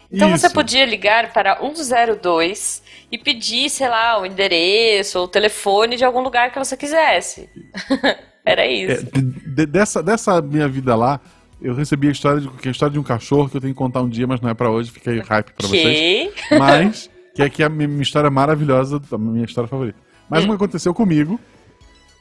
[0.09, 0.37] Então Isso.
[0.37, 6.05] você podia ligar para 102 e pedir, sei lá, o endereço ou o telefone de
[6.05, 7.49] algum lugar que você quisesse.
[8.45, 9.05] Era isso.
[9.13, 11.19] É, de, dessa, dessa minha vida lá,
[11.61, 14.01] eu recebi a história, de, a história de um cachorro que eu tenho que contar
[14.01, 15.67] um dia, mas não é para hoje, fiquei hype pra que?
[15.67, 16.33] vocês.
[16.57, 19.97] Mas que é que é a minha história maravilhosa, a minha história favorita.
[20.29, 20.47] Mas hum.
[20.47, 21.39] uma que aconteceu comigo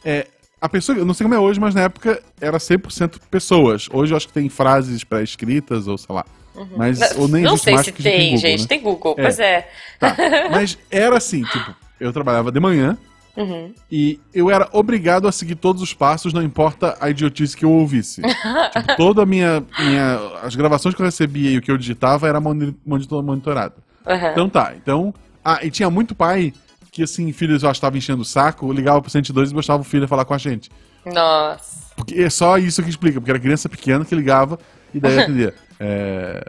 [0.05, 0.27] é.
[0.61, 3.88] A pessoa, eu não sei como é hoje, mas na época era 100% pessoas.
[3.92, 6.25] Hoje eu acho que tem frases pré-escritas, ou sei lá.
[6.55, 6.68] Uhum.
[6.77, 8.61] Mas, não, ou nem não sei se tem, tem Google, gente.
[8.61, 8.66] Né?
[8.68, 9.22] Tem Google, é.
[9.22, 9.68] pois é.
[9.98, 10.16] Tá.
[10.53, 12.96] Mas era assim, tipo, eu trabalhava de manhã
[13.37, 13.72] uhum.
[13.90, 17.70] e eu era obrigado a seguir todos os passos, não importa a idiotice que eu
[17.72, 18.22] ouvisse.
[18.22, 20.20] tipo, toda a minha, minha.
[20.42, 23.75] As gravações que eu recebia e o que eu digitava era monitorado.
[24.06, 24.30] Uhum.
[24.32, 25.14] Então tá, então.
[25.44, 26.52] Ah, e tinha muito pai
[26.92, 29.84] que, assim, filhos eu acho estavam enchendo o saco, ligava pro 102 e mostrava o
[29.84, 30.70] filho a falar com a gente.
[31.04, 31.90] Nossa.
[31.96, 34.58] Porque é só isso que explica, porque era criança pequena que ligava
[34.92, 35.54] e daí atendia.
[35.80, 36.44] é,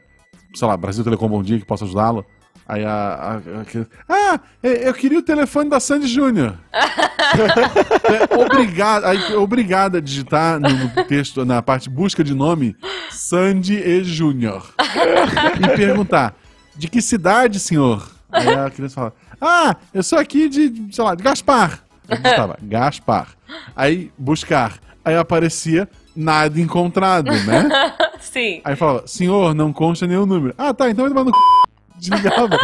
[0.53, 2.25] sei lá, Brasil Telecom Bom Dia, que possa ajudá-lo.
[2.67, 3.73] Aí a, a, a,
[4.07, 6.57] Ah, é, eu queria o telefone da Sandy Júnior.
[6.73, 12.75] é, obrigado, aí, obrigado a digitar no, no, texto, na parte busca de nome,
[13.09, 14.73] Sandy e Júnior.
[15.59, 16.35] e perguntar:
[16.75, 18.09] de que cidade, senhor?
[18.31, 21.83] Aí a criança fala: Ah, eu sou aqui de, sei lá, de Gaspar.
[22.07, 23.29] Eu estava, Gaspar.
[23.75, 24.79] Aí, buscar.
[25.05, 27.69] Aí aparecia nada encontrado, né?
[28.19, 28.61] Sim.
[28.63, 30.53] Aí falava, senhor, não consta nenhum número.
[30.57, 31.41] Ah, tá, então vai tomar no c...
[31.97, 32.57] Desligava.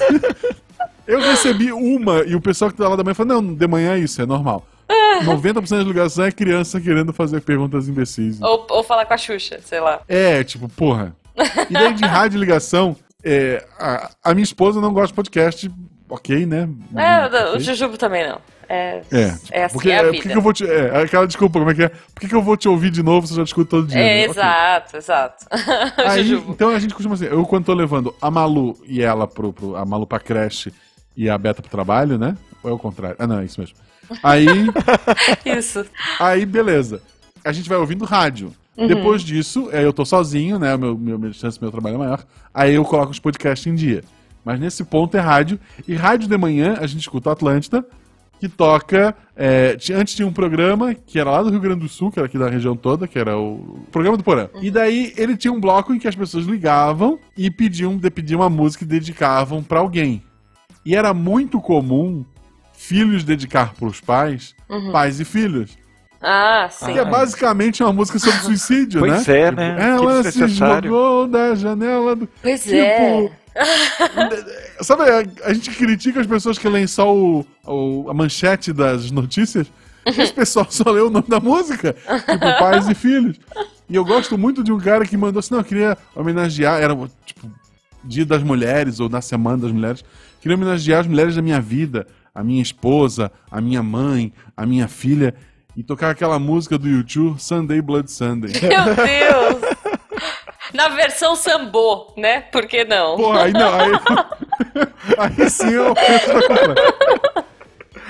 [1.06, 3.94] eu recebi uma e o pessoal que tá lá da manhã falou, não, de manhã
[3.94, 4.66] é isso, é normal.
[5.24, 8.40] 90% das ligações é criança querendo fazer perguntas imbecis.
[8.40, 10.00] Ou, ou falar com a Xuxa, sei lá.
[10.06, 11.14] É, tipo, porra.
[11.68, 15.70] E daí de rádio ligação, é, a, a, minha esposa não gosta de podcast,
[16.08, 16.68] ok, né?
[16.96, 17.56] É, okay.
[17.56, 18.40] o Jujubo também não.
[18.68, 20.22] É, é, é assim porque, é a vida.
[20.22, 21.88] Por que eu vou te, é, aquela desculpa, como é que é?
[21.88, 24.00] Por que, que eu vou te ouvir de novo se eu já escuto todo dia?
[24.00, 24.24] É, né?
[24.24, 24.98] Exato, okay.
[24.98, 25.46] exato.
[26.04, 29.52] Aí, então a gente costuma assim, eu quando tô levando a Malu e ela pro,
[29.52, 30.72] pro a Malu pra creche
[31.16, 32.36] e a Beta pro trabalho, né?
[32.62, 33.16] Ou é o contrário?
[33.18, 33.76] Ah, não, é isso mesmo.
[34.22, 34.46] Aí.
[35.44, 35.86] isso.
[36.18, 37.00] Aí, beleza.
[37.44, 38.52] A gente vai ouvindo rádio.
[38.76, 38.86] Uhum.
[38.86, 40.74] Depois disso, é, eu tô sozinho, né?
[40.74, 42.24] O meu, meu, minha chance meu trabalho é maior.
[42.52, 44.04] Aí eu coloco os podcasts em dia.
[44.44, 45.58] Mas nesse ponto é rádio.
[45.88, 47.84] E rádio de manhã a gente escuta o Atlântida,
[48.38, 49.14] que toca.
[49.34, 52.26] É, antes tinha um programa que era lá do Rio Grande do Sul, que era
[52.26, 54.48] aqui da região toda, que era o programa do Porã.
[54.54, 54.62] Uhum.
[54.62, 58.50] E daí ele tinha um bloco em que as pessoas ligavam e pediam, pediam uma
[58.50, 60.22] música e dedicavam para alguém.
[60.84, 62.24] E era muito comum
[62.72, 64.92] filhos dedicar para os pais, uhum.
[64.92, 65.76] pais e filhos.
[66.20, 66.92] Ah, sim.
[66.92, 69.16] Que é basicamente uma música sobre suicídio, pois né?
[69.18, 69.76] Pois é, né?
[69.90, 72.28] Ela se jogou da janela do.
[72.42, 73.30] Pois tipo, é.
[74.82, 79.10] Sabe, a, a, gente critica as pessoas que leem só o, o a manchete das
[79.10, 79.66] notícias.
[80.04, 81.92] Esse pessoal só lê o nome da música.
[81.94, 83.40] Tipo, pais e filhos.
[83.88, 86.80] E eu gosto muito de um cara que mandou assim: não, eu queria homenagear.
[86.80, 87.50] Era, tipo,
[88.04, 90.04] Dia das Mulheres ou na Semana das Mulheres,
[90.40, 94.86] queria homenagear as mulheres da minha vida, a minha esposa, a minha mãe, a minha
[94.86, 95.34] filha,
[95.76, 98.50] e tocar aquela música do YouTube, Sunday Blood Sunday.
[98.62, 99.76] Meu Deus!
[100.72, 102.40] Na versão sambô, né?
[102.40, 103.16] Por que não?
[103.16, 103.90] Porra, aí não, aí,
[105.18, 105.94] aí sim eu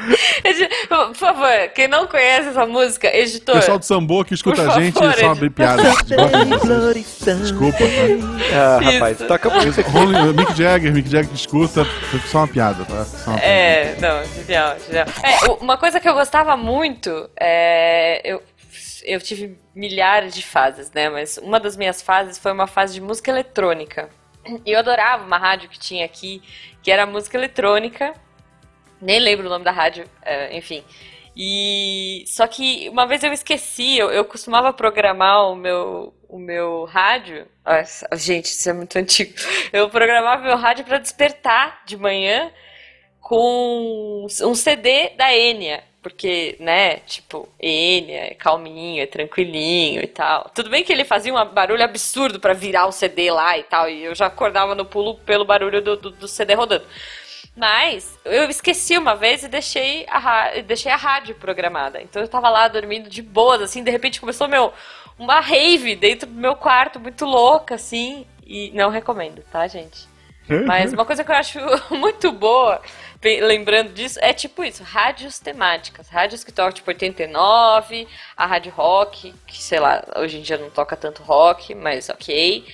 [0.89, 3.57] Por favor, quem não conhece essa música, editor.
[3.57, 5.83] Pessoal do Sambô que escuta a gente, favor, só abrir piada.
[7.41, 7.79] Desculpa.
[8.55, 9.91] Ah, rapaz, toca música.
[10.35, 11.85] Mick Jagger, Mick Jagger que escuta,
[12.27, 13.05] só uma piada, tá?
[13.05, 14.01] Só uma é, piada.
[14.01, 15.07] não, genial, genial.
[15.23, 18.43] É, uma coisa que eu gostava muito, é, eu,
[19.05, 21.09] eu tive milhares de fases, né?
[21.09, 24.09] Mas uma das minhas fases foi uma fase de música eletrônica.
[24.65, 26.41] E eu adorava uma rádio que tinha aqui,
[26.81, 28.15] que era música eletrônica
[29.01, 30.83] nem lembro o nome da rádio, é, enfim.
[31.37, 36.85] E só que uma vez eu esqueci, eu, eu costumava programar o meu o meu
[36.85, 37.47] rádio.
[37.65, 39.33] Nossa, gente, isso é muito antigo.
[39.73, 42.51] Eu programava meu rádio para despertar de manhã
[43.21, 50.51] com um CD da Enya, porque, né, tipo, Enya é calminho, é tranquilinho e tal.
[50.55, 53.89] Tudo bem que ele fazia um barulho absurdo para virar o CD lá e tal,
[53.91, 56.87] e eu já acordava no pulo pelo barulho do, do, do CD rodando.
[57.57, 62.03] Mas eu esqueci uma vez e deixei a, deixei a rádio programada.
[62.03, 64.75] Então eu tava lá dormindo de boas, assim, de repente começou meu,
[65.19, 68.27] uma rave dentro do meu quarto, muito louca, assim.
[68.45, 70.07] E não recomendo, tá, gente?
[70.67, 71.59] Mas uma coisa que eu acho
[71.91, 72.81] muito boa,
[73.23, 76.09] lembrando disso, é tipo isso, rádios temáticas.
[76.09, 80.71] Rádios que tocam tipo 89, a rádio rock, que sei lá, hoje em dia não
[80.71, 82.65] toca tanto rock, mas ok.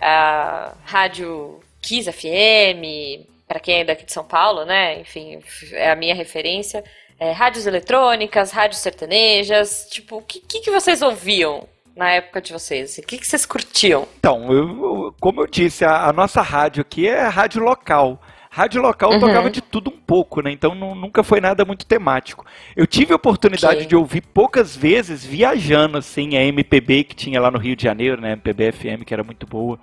[0.00, 4.98] A rádio Kiss FM, para quem é daqui de São Paulo, né?
[4.98, 5.38] Enfim,
[5.72, 6.82] é a minha referência.
[7.20, 12.96] É, rádios eletrônicas, rádios sertanejas, tipo, o que, que, vocês ouviam na época de vocês?
[12.96, 14.08] O que, que vocês curtiam?
[14.18, 18.18] Então, eu, como eu disse, a, a nossa rádio aqui é rádio local.
[18.54, 19.18] Rádio local uhum.
[19.18, 20.52] tocava de tudo um pouco, né?
[20.52, 22.44] Então não, nunca foi nada muito temático.
[22.76, 23.86] Eu tive a oportunidade okay.
[23.86, 28.20] de ouvir poucas vezes viajando, assim, a MPB que tinha lá no Rio de Janeiro,
[28.20, 28.32] né?
[28.32, 29.78] MPB FM, que era muito boa.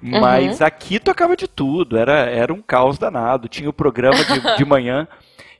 [0.00, 0.66] Mas uhum.
[0.66, 3.48] aqui tocava de tudo, era, era um caos danado.
[3.48, 5.06] Tinha o programa de, de manhã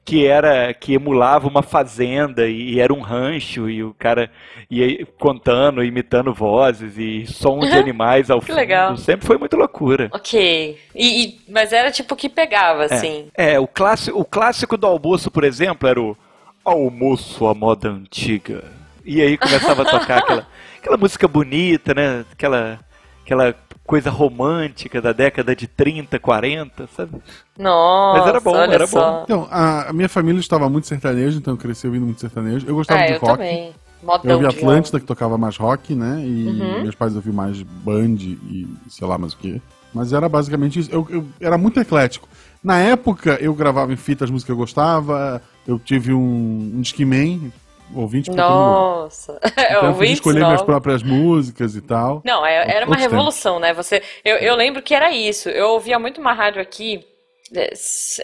[0.07, 4.31] que era que emulava uma fazenda e era um rancho e o cara
[4.71, 8.57] ia contando, imitando vozes e som de animais ao que fundo.
[8.57, 8.97] Legal.
[8.97, 10.09] Sempre foi muito loucura.
[10.13, 10.79] Ok.
[10.95, 12.95] E, e, mas era tipo que pegava, é.
[12.95, 13.29] assim.
[13.37, 16.17] É, o, clássico, o clássico do almoço, por exemplo, era o
[16.65, 18.63] almoço à moda antiga.
[19.05, 20.47] E aí começava a tocar aquela,
[20.79, 22.25] aquela música bonita, né?
[22.31, 22.79] Aquela,
[23.27, 23.53] aquela
[23.85, 27.21] coisa romântica da década de 30, 40, sabe?
[27.59, 29.11] Nossa, Mas era bom, era só.
[29.11, 29.23] bom.
[29.25, 32.67] Então, a, a, minha família estava muito sertanejo, então eu cresci ouvindo muito sertanejo.
[32.67, 33.33] Eu gostava é, de eu rock.
[33.33, 33.75] Também.
[34.03, 36.23] Modão eu ouvi Atlântida, que tocava mais rock, né?
[36.25, 36.83] E uhum.
[36.83, 39.61] meus pais ouviam mais Band e sei lá mais o que.
[39.93, 40.91] Mas era basicamente isso.
[40.93, 42.29] Eu, eu, era muito eclético.
[42.63, 45.43] Na época, eu gravava em fita as músicas que eu gostava.
[45.67, 47.53] Eu tive um, um Discman,
[47.95, 52.23] ouvinte Nossa, então, eu fui escolher minhas próprias músicas e tal.
[52.25, 53.73] Não, é, era uma revolução, né?
[53.75, 55.49] Você, eu, eu lembro que era isso.
[55.49, 57.07] Eu ouvia muito uma rádio aqui,
[57.55, 57.73] é,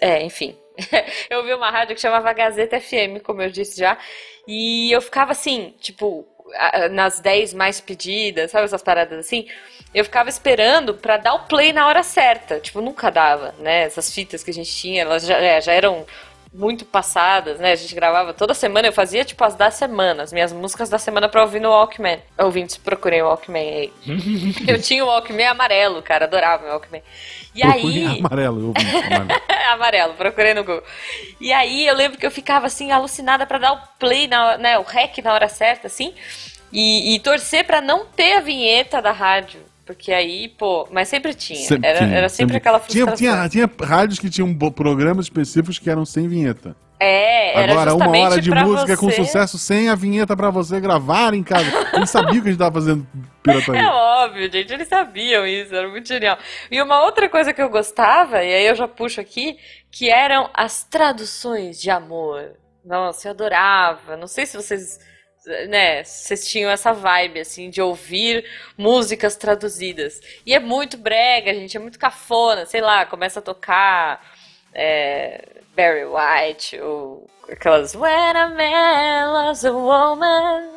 [0.01, 0.57] é enfim.
[1.31, 3.99] eu ouvia uma rádio que chamava Gazeta FM, como eu disse já,
[4.49, 6.27] e eu ficava assim, tipo,
[6.91, 9.47] nas 10 mais pedidas, sabe essas paradas assim?
[9.95, 12.59] Eu ficava esperando para dar o play na hora certa.
[12.61, 13.83] Tipo, nunca dava, né?
[13.83, 16.07] Essas fitas que a gente tinha, elas já, é, já eram
[16.53, 17.73] muito passadas, né?
[17.73, 20.99] A gente gravava toda semana, eu fazia tipo as da semana, as minhas músicas da
[20.99, 22.21] semana pra ouvir no Walkman.
[22.39, 23.93] Ouvintes, procurei o Walkman aí.
[24.69, 27.03] eu tinha o Walkman amarelo, cara, adorava o Walkman.
[27.55, 28.19] E aí.
[28.21, 29.43] Amarelo, eu ouvi amarelo.
[29.73, 30.85] amarelo, procurei no Google.
[31.41, 34.79] E aí eu lembro que eu ficava assim, alucinada para dar o play, na, né?
[34.79, 36.15] O rec na hora certa, assim.
[36.73, 39.61] E, e torcer para não ter a vinheta da rádio.
[39.85, 41.67] Porque aí, pô, mas sempre tinha.
[41.67, 43.17] Sempre era, tinha, era sempre, sempre, aquela frustração.
[43.17, 46.77] Tinha, tinha, tinha rádios que tinham programas específicos que eram sem vinheta.
[47.01, 48.97] É, era Agora, uma hora de música você...
[48.97, 51.67] com sucesso sem a vinheta para você gravar em casa.
[51.95, 53.05] Eles sabiam que a gente tava fazendo
[53.43, 53.81] pirataria.
[53.81, 54.73] É óbvio, gente.
[54.73, 55.75] Eles sabiam isso.
[55.75, 56.39] Era muito genial.
[56.71, 59.59] E uma outra coisa que eu gostava, e aí eu já puxo aqui,
[59.91, 62.53] que eram as traduções de amor.
[62.85, 64.17] Nossa, eu adorava.
[64.17, 65.01] Não sei se vocês
[65.69, 68.45] né, vocês tinham essa vibe, assim, de ouvir
[68.77, 70.21] músicas traduzidas.
[70.47, 74.25] E é muito brega, gente, é muito cafona, sei lá, começa a tocar
[74.73, 75.45] é,
[75.77, 80.73] Barry White, ou aquelas When a man loves a woman.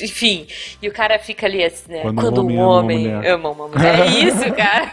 [0.00, 0.46] Enfim,
[0.80, 2.02] e o cara fica ali assim, né?
[2.02, 4.00] Quando, Quando um homem, ama, ama uma mulher.
[4.00, 4.88] É isso, cara.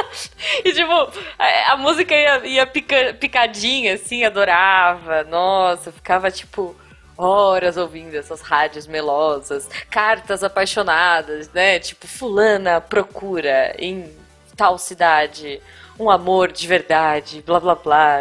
[0.64, 0.92] e tipo,
[1.38, 5.22] a, a música ia, ia pica, picadinha, assim, adorava.
[5.24, 6.74] Nossa, ficava tipo
[7.16, 11.78] horas ouvindo essas rádios melosas, cartas apaixonadas, né?
[11.78, 14.10] Tipo, fulana procura em
[14.56, 15.60] tal cidade,
[15.98, 18.18] um amor de verdade, blá blá blá.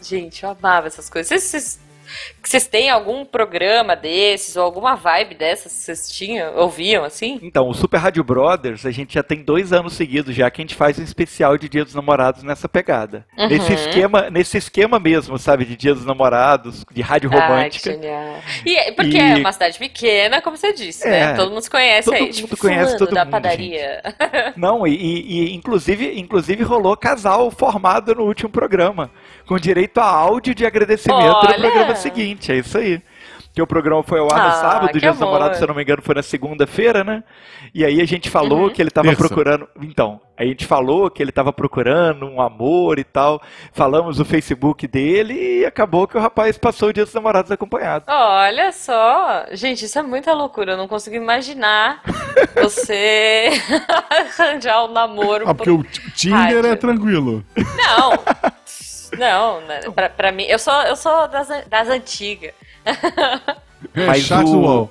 [0.00, 1.28] Gente, eu amava essas coisas.
[1.28, 1.80] Vocês, vocês
[2.48, 7.38] vocês têm algum programa desses ou alguma vibe dessas que vocês tinham, ouviam assim?
[7.42, 10.64] Então, o Super Rádio Brothers, a gente já tem dois anos seguidos já que a
[10.64, 13.26] gente faz um especial de Dia dos Namorados nessa pegada.
[13.36, 13.48] Uhum.
[13.48, 17.90] Nesse esquema, nesse esquema mesmo, sabe, de Dia dos Namorados, de rádio romântica.
[17.90, 19.20] Ai, e é, porque e...
[19.20, 21.18] é uma cidade pequena, como você disse, né?
[21.18, 21.34] é, né?
[21.34, 22.22] Todo mundo se conhece todo aí.
[22.22, 24.02] Mundo tipo, conhece todo da mundo, padaria.
[24.56, 29.10] Não, e, e, inclusive, inclusive rolou casal formado no último programa
[29.46, 31.56] com direito a áudio de agradecimento Olha.
[31.56, 32.35] no programa seguinte.
[32.50, 33.02] É isso aí.
[33.56, 35.68] Que o programa foi ao ar ah, no sábado, o Dia dos Namorados, se eu
[35.68, 37.24] não me engano, foi na segunda-feira, né?
[37.74, 38.70] E aí a gente falou uhum.
[38.70, 39.66] que ele estava procurando.
[39.80, 43.40] Então, a gente falou que ele estava procurando um amor e tal.
[43.72, 48.04] Falamos o Facebook dele e acabou que o rapaz passou o Dia dos Namorados acompanhado.
[48.08, 49.46] Olha só!
[49.52, 50.72] Gente, isso é muita loucura.
[50.72, 52.02] Eu não consigo imaginar
[52.54, 53.48] você
[54.38, 55.48] arranjar um namoro.
[55.48, 55.82] Ah, porque o
[56.14, 56.66] Tinder é rádio.
[56.66, 57.44] é tranquilo.
[57.56, 58.12] Não!
[59.12, 62.52] Não, né, pra, pra mim, eu sou, eu sou das, das antigas.
[63.94, 64.88] É, Mas chat o...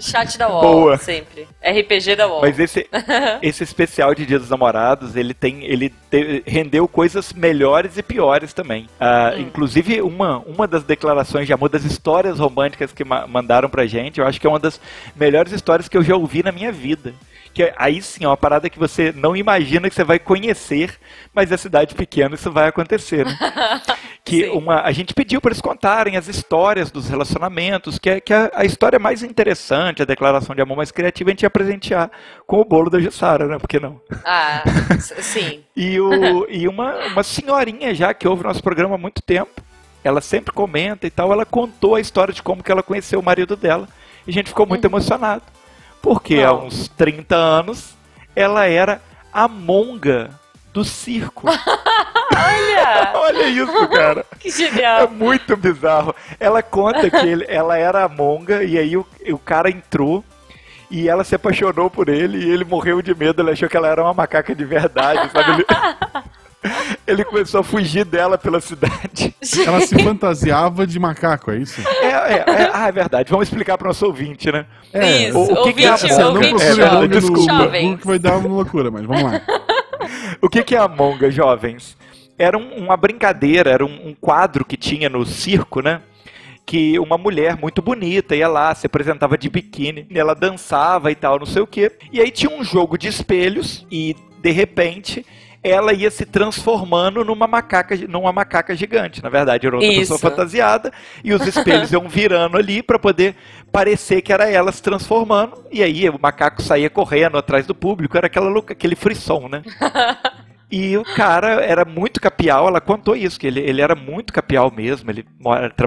[0.00, 0.98] Chat da UOL, Boa.
[0.98, 1.46] sempre.
[1.62, 2.40] RPG da UOL.
[2.40, 2.88] Mas esse,
[3.42, 5.64] esse especial de Dia dos Namorados, ele tem.
[5.64, 8.84] Ele te, rendeu coisas melhores e piores também.
[9.00, 9.40] Uh, hum.
[9.40, 14.20] Inclusive, uma, uma das declarações de amor, das histórias românticas que ma mandaram pra gente,
[14.20, 14.80] eu acho que é uma das
[15.14, 17.14] melhores histórias que eu já ouvi na minha vida
[17.56, 20.94] que aí sim é uma parada que você não imagina que você vai conhecer,
[21.32, 23.24] mas a cidade pequena isso vai acontecer.
[23.24, 23.34] Né?
[24.26, 28.34] que uma, a gente pediu para eles contarem as histórias dos relacionamentos, que é, que
[28.34, 32.10] é a história mais interessante, a declaração de amor mais criativa, a gente ia presentear
[32.44, 33.56] com o bolo da Jussara, né?
[33.56, 34.00] Por que não?
[34.24, 34.64] Ah,
[34.98, 35.60] sim.
[35.76, 39.62] e o, e uma, uma senhorinha já que ouve nosso programa há muito tempo,
[40.02, 43.24] ela sempre comenta e tal, ela contou a história de como que ela conheceu o
[43.24, 43.88] marido dela.
[44.26, 44.90] E a gente ficou muito uhum.
[44.90, 45.44] emocionado.
[46.02, 46.48] Porque Não.
[46.48, 47.94] há uns 30 anos
[48.34, 49.00] ela era
[49.32, 50.30] a monga
[50.76, 51.48] do circo.
[52.36, 53.12] Olha!
[53.16, 54.26] Olha isso, cara.
[54.38, 55.00] Que genial.
[55.00, 56.14] É muito bizarro.
[56.38, 60.22] Ela conta que ele, ela era a monga e aí o, o cara entrou
[60.90, 63.40] e ela se apaixonou por ele e ele morreu de medo.
[63.40, 65.52] Ele achou que ela era uma macaca de verdade, sabe?
[65.52, 65.66] Ele...
[67.06, 69.32] Ele começou a fugir dela pela cidade.
[69.64, 71.80] Ela se fantasiava de macaco, é isso?
[71.80, 73.30] É, é, é ah, é verdade.
[73.30, 74.66] Vamos explicar para o nosso ouvinte, né?
[74.92, 76.50] É, isso, o, o que, ouvinte, que é a Monga?
[76.90, 79.40] Não é, desculpa, que vai dar uma loucura, mas vamos lá.
[80.40, 81.96] O que, que é a Monga, jovens?
[82.38, 86.02] Era um, uma brincadeira, era um, um quadro que tinha no circo, né?
[86.66, 91.38] que uma mulher muito bonita ia lá, se apresentava de biquíni, ela dançava e tal,
[91.38, 91.92] não sei o quê.
[92.12, 95.24] E aí tinha um jogo de espelhos e de repente
[95.66, 99.22] ela ia se transformando numa macaca, numa macaca gigante.
[99.22, 100.00] Na verdade, era outra Isso.
[100.00, 100.92] pessoa fantasiada
[101.24, 103.34] e os espelhos iam virando ali para poder
[103.72, 105.64] parecer que era ela se transformando.
[105.70, 109.62] E aí o macaco saía correndo atrás do público, era aquela aquele frisson, né?
[110.70, 114.72] E o cara era muito capial, ela contou isso, que ele, ele era muito capial
[114.74, 115.24] mesmo, ele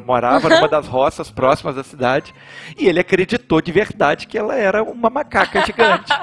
[0.06, 2.34] morava numa das roças próximas da cidade,
[2.78, 6.14] e ele acreditou de verdade que ela era uma macaca gigante.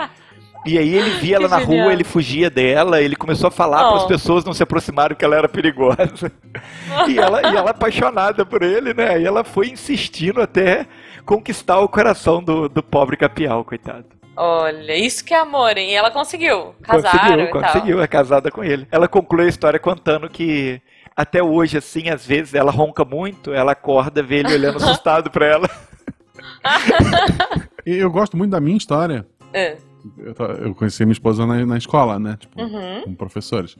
[0.67, 1.85] E aí ele via ela na genial.
[1.85, 3.89] rua, ele fugia dela, ele começou a falar oh.
[3.91, 6.33] para as pessoas não se aproximarem que ela era perigosa.
[7.09, 9.21] e, ela, e ela apaixonada por ele, né?
[9.21, 10.87] E ela foi insistindo até
[11.25, 14.07] conquistar o coração do, do pobre Capial, coitado.
[14.37, 15.91] Olha, isso que é amor, hein?
[15.91, 16.75] E ela conseguiu.
[16.83, 18.87] Casaram conseguiu, conseguiu, é casada com ele.
[18.91, 20.81] Ela conclui a história contando que
[21.17, 25.47] até hoje, assim, às vezes ela ronca muito, ela acorda, vê ele olhando assustado pra
[25.47, 25.71] ela.
[27.87, 29.25] eu gosto muito da minha história.
[29.55, 29.79] É
[30.19, 30.35] eu,
[30.66, 32.37] eu conheci minha esposa na, na escola, né?
[32.38, 33.03] Tipo, uhum.
[33.05, 33.77] como professores.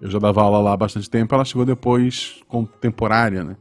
[0.00, 3.56] Eu já dava aula lá há bastante tempo, ela chegou depois contemporânea, né?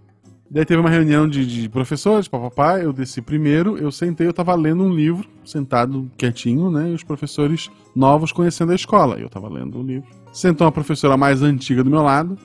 [0.50, 4.56] Daí teve uma reunião de, de professores, papapá, eu desci primeiro, eu sentei, eu tava
[4.56, 6.90] lendo um livro, sentado quietinho, né?
[6.90, 9.20] E os professores novos conhecendo a escola.
[9.20, 10.08] Eu tava lendo o livro.
[10.32, 12.38] Sentou uma professora mais antiga do meu lado,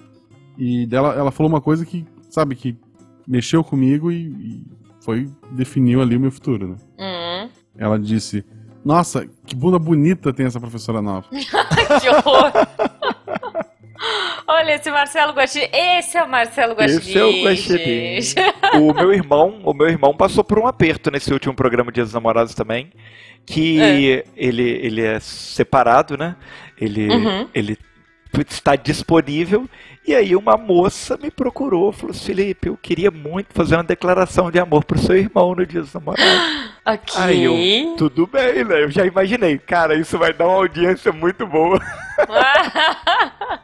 [0.59, 2.77] e dela, ela falou uma coisa que, sabe, que
[3.27, 4.67] mexeu comigo e, e
[5.01, 6.77] foi, definiu ali o meu futuro, né?
[6.99, 7.51] Uhum.
[7.77, 8.45] Ela disse,
[8.85, 11.27] nossa, que bunda bonita tem essa professora nova.
[11.31, 12.53] que horror!
[14.47, 15.69] Olha, esse Marcelo Guaxinim.
[15.73, 16.99] Esse é o Marcelo Guaxinim.
[16.99, 18.19] Esse é o Guaxinim.
[18.81, 22.15] o meu irmão, o meu irmão passou por um aperto nesse último programa Dias dos
[22.15, 22.93] Namorados também,
[23.47, 24.25] que é.
[24.37, 26.37] ele ele é separado, né?
[26.81, 27.49] Ele uhum.
[27.55, 27.79] ele
[28.41, 29.69] está disponível
[30.07, 34.59] e aí uma moça me procurou, falou Felipe, eu queria muito fazer uma declaração de
[34.59, 36.73] amor pro seu irmão no dia dos namorados.
[36.85, 37.15] Ok.
[37.17, 38.83] Aí eu, tudo bem, né?
[38.83, 41.81] Eu já imaginei, cara, isso vai dar uma audiência muito boa.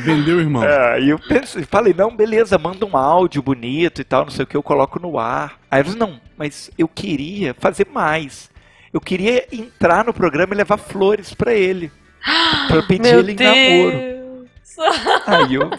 [0.00, 0.64] Vendeu, irmão.
[0.64, 4.42] É, e eu pensei, falei, não, beleza, manda um áudio bonito e tal, não sei
[4.42, 5.60] o que, eu coloco no ar.
[5.70, 8.50] Aí eu não, mas eu queria fazer mais.
[8.92, 11.92] Eu queria entrar no programa e levar flores para ele.
[12.68, 14.46] Pra pedir ele em namoro.
[15.26, 15.70] Aí eu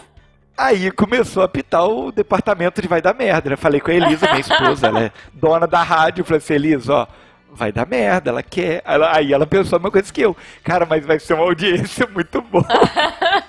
[0.58, 3.54] Aí começou a pitar o departamento de vai dar merda, né?
[3.54, 6.24] Falei com a Elisa, minha esposa, ela é dona da rádio.
[6.24, 7.06] Falei assim, Elisa, ó,
[7.52, 8.82] vai dar merda, ela quer.
[8.84, 10.36] Ela, aí ela pensou a mesma coisa que eu.
[10.64, 12.66] Cara, mas vai ser uma audiência muito boa.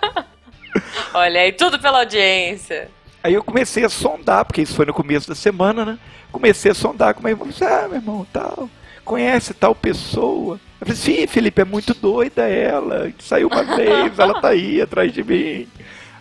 [1.12, 2.92] Olha aí, tudo pela audiência.
[3.24, 6.00] Aí eu comecei a sondar, porque isso foi no começo da semana, né?
[6.32, 7.48] Comecei a sondar com meu irmão.
[7.62, 8.70] Ah, meu irmão, tal,
[9.10, 10.60] conhece tal pessoa.
[10.80, 13.12] Eu falei, sim, Felipe, é muito doida ela.
[13.18, 15.68] Saiu uma vez, ela tá aí atrás de mim.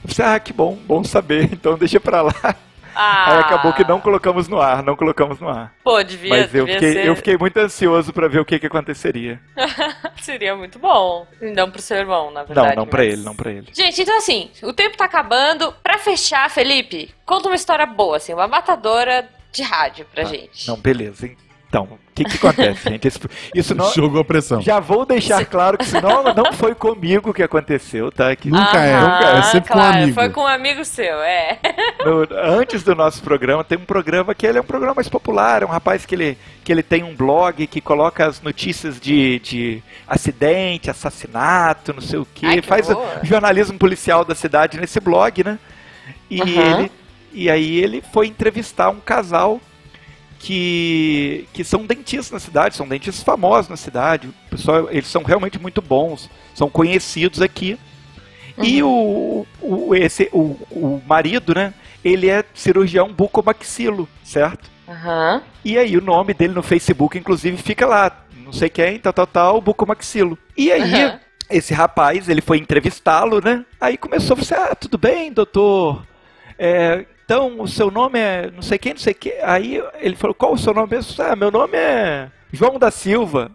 [0.02, 2.56] Eu falei, ah, que bom, bom saber, então deixa pra lá.
[2.94, 3.32] Ah.
[3.32, 5.72] Aí acabou que não colocamos no ar, não colocamos no ar.
[5.84, 7.06] Pô, devia, Mas eu, devia fiquei, ser...
[7.06, 9.38] eu fiquei muito ansioso para ver o que, que aconteceria.
[10.20, 11.26] Seria muito bom.
[11.40, 12.68] Não pro seu irmão, na verdade.
[12.68, 12.90] Não, não mas...
[12.90, 13.68] pra ele, não pra ele.
[13.72, 15.72] Gente, então assim, o tempo tá acabando.
[15.82, 20.66] Pra fechar, Felipe, conta uma história boa, assim, uma matadora de rádio pra ah, gente.
[20.66, 21.30] Não, beleza.
[21.68, 23.06] Então, o que, que acontece, gente?
[23.06, 23.20] Isso,
[23.54, 23.92] isso não.
[23.92, 24.60] Jogou a pressão.
[24.62, 28.34] Já vou deixar claro que senão não foi comigo que aconteceu, tá?
[28.34, 30.14] Que nunca é, nunca é, é sempre claro, com um amigo.
[30.14, 31.58] Foi com um amigo seu, é.
[32.04, 35.62] No, antes do nosso programa, tem um programa que ele é um programa mais popular,
[35.62, 39.38] é um rapaz que ele, que ele tem um blog que coloca as notícias de,
[39.40, 42.46] de acidente, assassinato, não sei o quê.
[42.46, 45.58] Ai, que faz o jornalismo policial da cidade nesse blog, né?
[46.30, 46.48] E, uhum.
[46.48, 46.92] ele,
[47.32, 49.60] e aí ele foi entrevistar um casal
[50.38, 54.28] que, que são dentistas na cidade, são dentistas famosos na cidade.
[54.48, 57.78] Pessoal, eles são realmente muito bons, são conhecidos aqui.
[58.56, 58.64] Uhum.
[58.64, 61.74] E o, o, esse, o, o marido, né?
[62.04, 64.70] Ele é cirurgião bucomaxilo, certo?
[64.86, 65.42] Uhum.
[65.64, 68.24] E aí o nome dele no Facebook, inclusive, fica lá.
[68.44, 70.38] Não sei quem, tal, tal, tal, bucomaxilo.
[70.56, 71.18] E aí, uhum.
[71.50, 73.64] esse rapaz, ele foi entrevistá-lo, né?
[73.80, 76.06] Aí começou a falar, ah, tudo bem, doutor?
[76.58, 79.34] É, então, o seu nome é não sei quem, não sei quem.
[79.42, 81.22] Aí ele falou, qual o seu nome mesmo?
[81.22, 83.50] Ah, meu nome é João da Silva.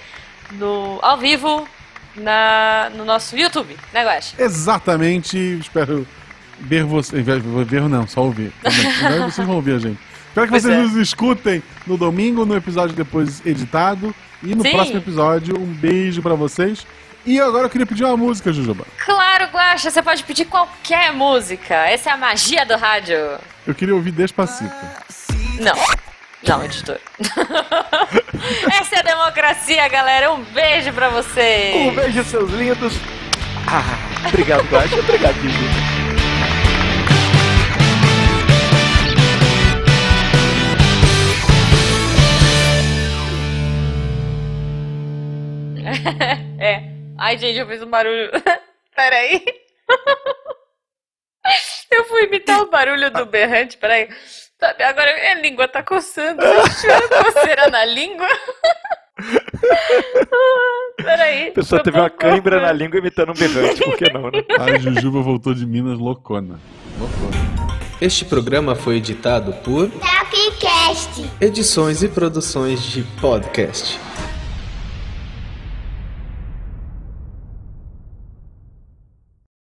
[0.53, 1.67] no ao vivo
[2.15, 4.35] na, no nosso YouTube, né, Guax?
[4.39, 5.39] Exatamente.
[5.59, 6.07] Espero
[6.61, 7.23] ver você.
[7.23, 7.43] Ver
[7.89, 8.53] não, só ouvir.
[9.25, 9.99] vocês vão ouvir a gente.
[10.29, 10.83] Espero que pois vocês é.
[10.83, 14.15] nos escutem no domingo, no episódio depois editado.
[14.43, 14.73] E no Sim.
[14.73, 16.87] próximo episódio, um beijo para vocês.
[17.25, 18.85] E agora eu queria pedir uma música, Jujuba.
[19.05, 21.75] Claro, Guaxa, você pode pedir qualquer música.
[21.75, 23.16] Essa é a magia do rádio.
[23.66, 24.75] Eu queria ouvir Despacito.
[25.61, 25.75] Não.
[26.47, 26.99] Não, editor.
[28.81, 30.33] Essa é a democracia, galera.
[30.33, 31.77] Um beijo pra vocês.
[31.77, 32.95] Um beijo, seus lindos.
[33.68, 34.99] Ah, obrigado, Guaxa.
[34.99, 35.93] obrigado, Jujuba.
[46.59, 46.91] é.
[47.23, 48.33] Ai, gente, eu fiz um barulho.
[48.97, 49.45] Peraí.
[51.91, 54.09] Eu fui imitar o barulho do berrante, peraí.
[54.59, 56.41] Sabe, agora minha língua tá coçando.
[56.41, 58.27] Coceira na língua.
[60.97, 61.49] Peraí.
[61.49, 64.43] A pessoa teve uma cãibra na língua imitando um berrante, por que não, né?
[64.59, 66.59] A Jujuba voltou de Minas loucona.
[66.99, 67.37] Loucona.
[68.01, 71.29] Este programa foi editado por Talkcast.
[71.41, 73.99] Edições e Produções de Podcast.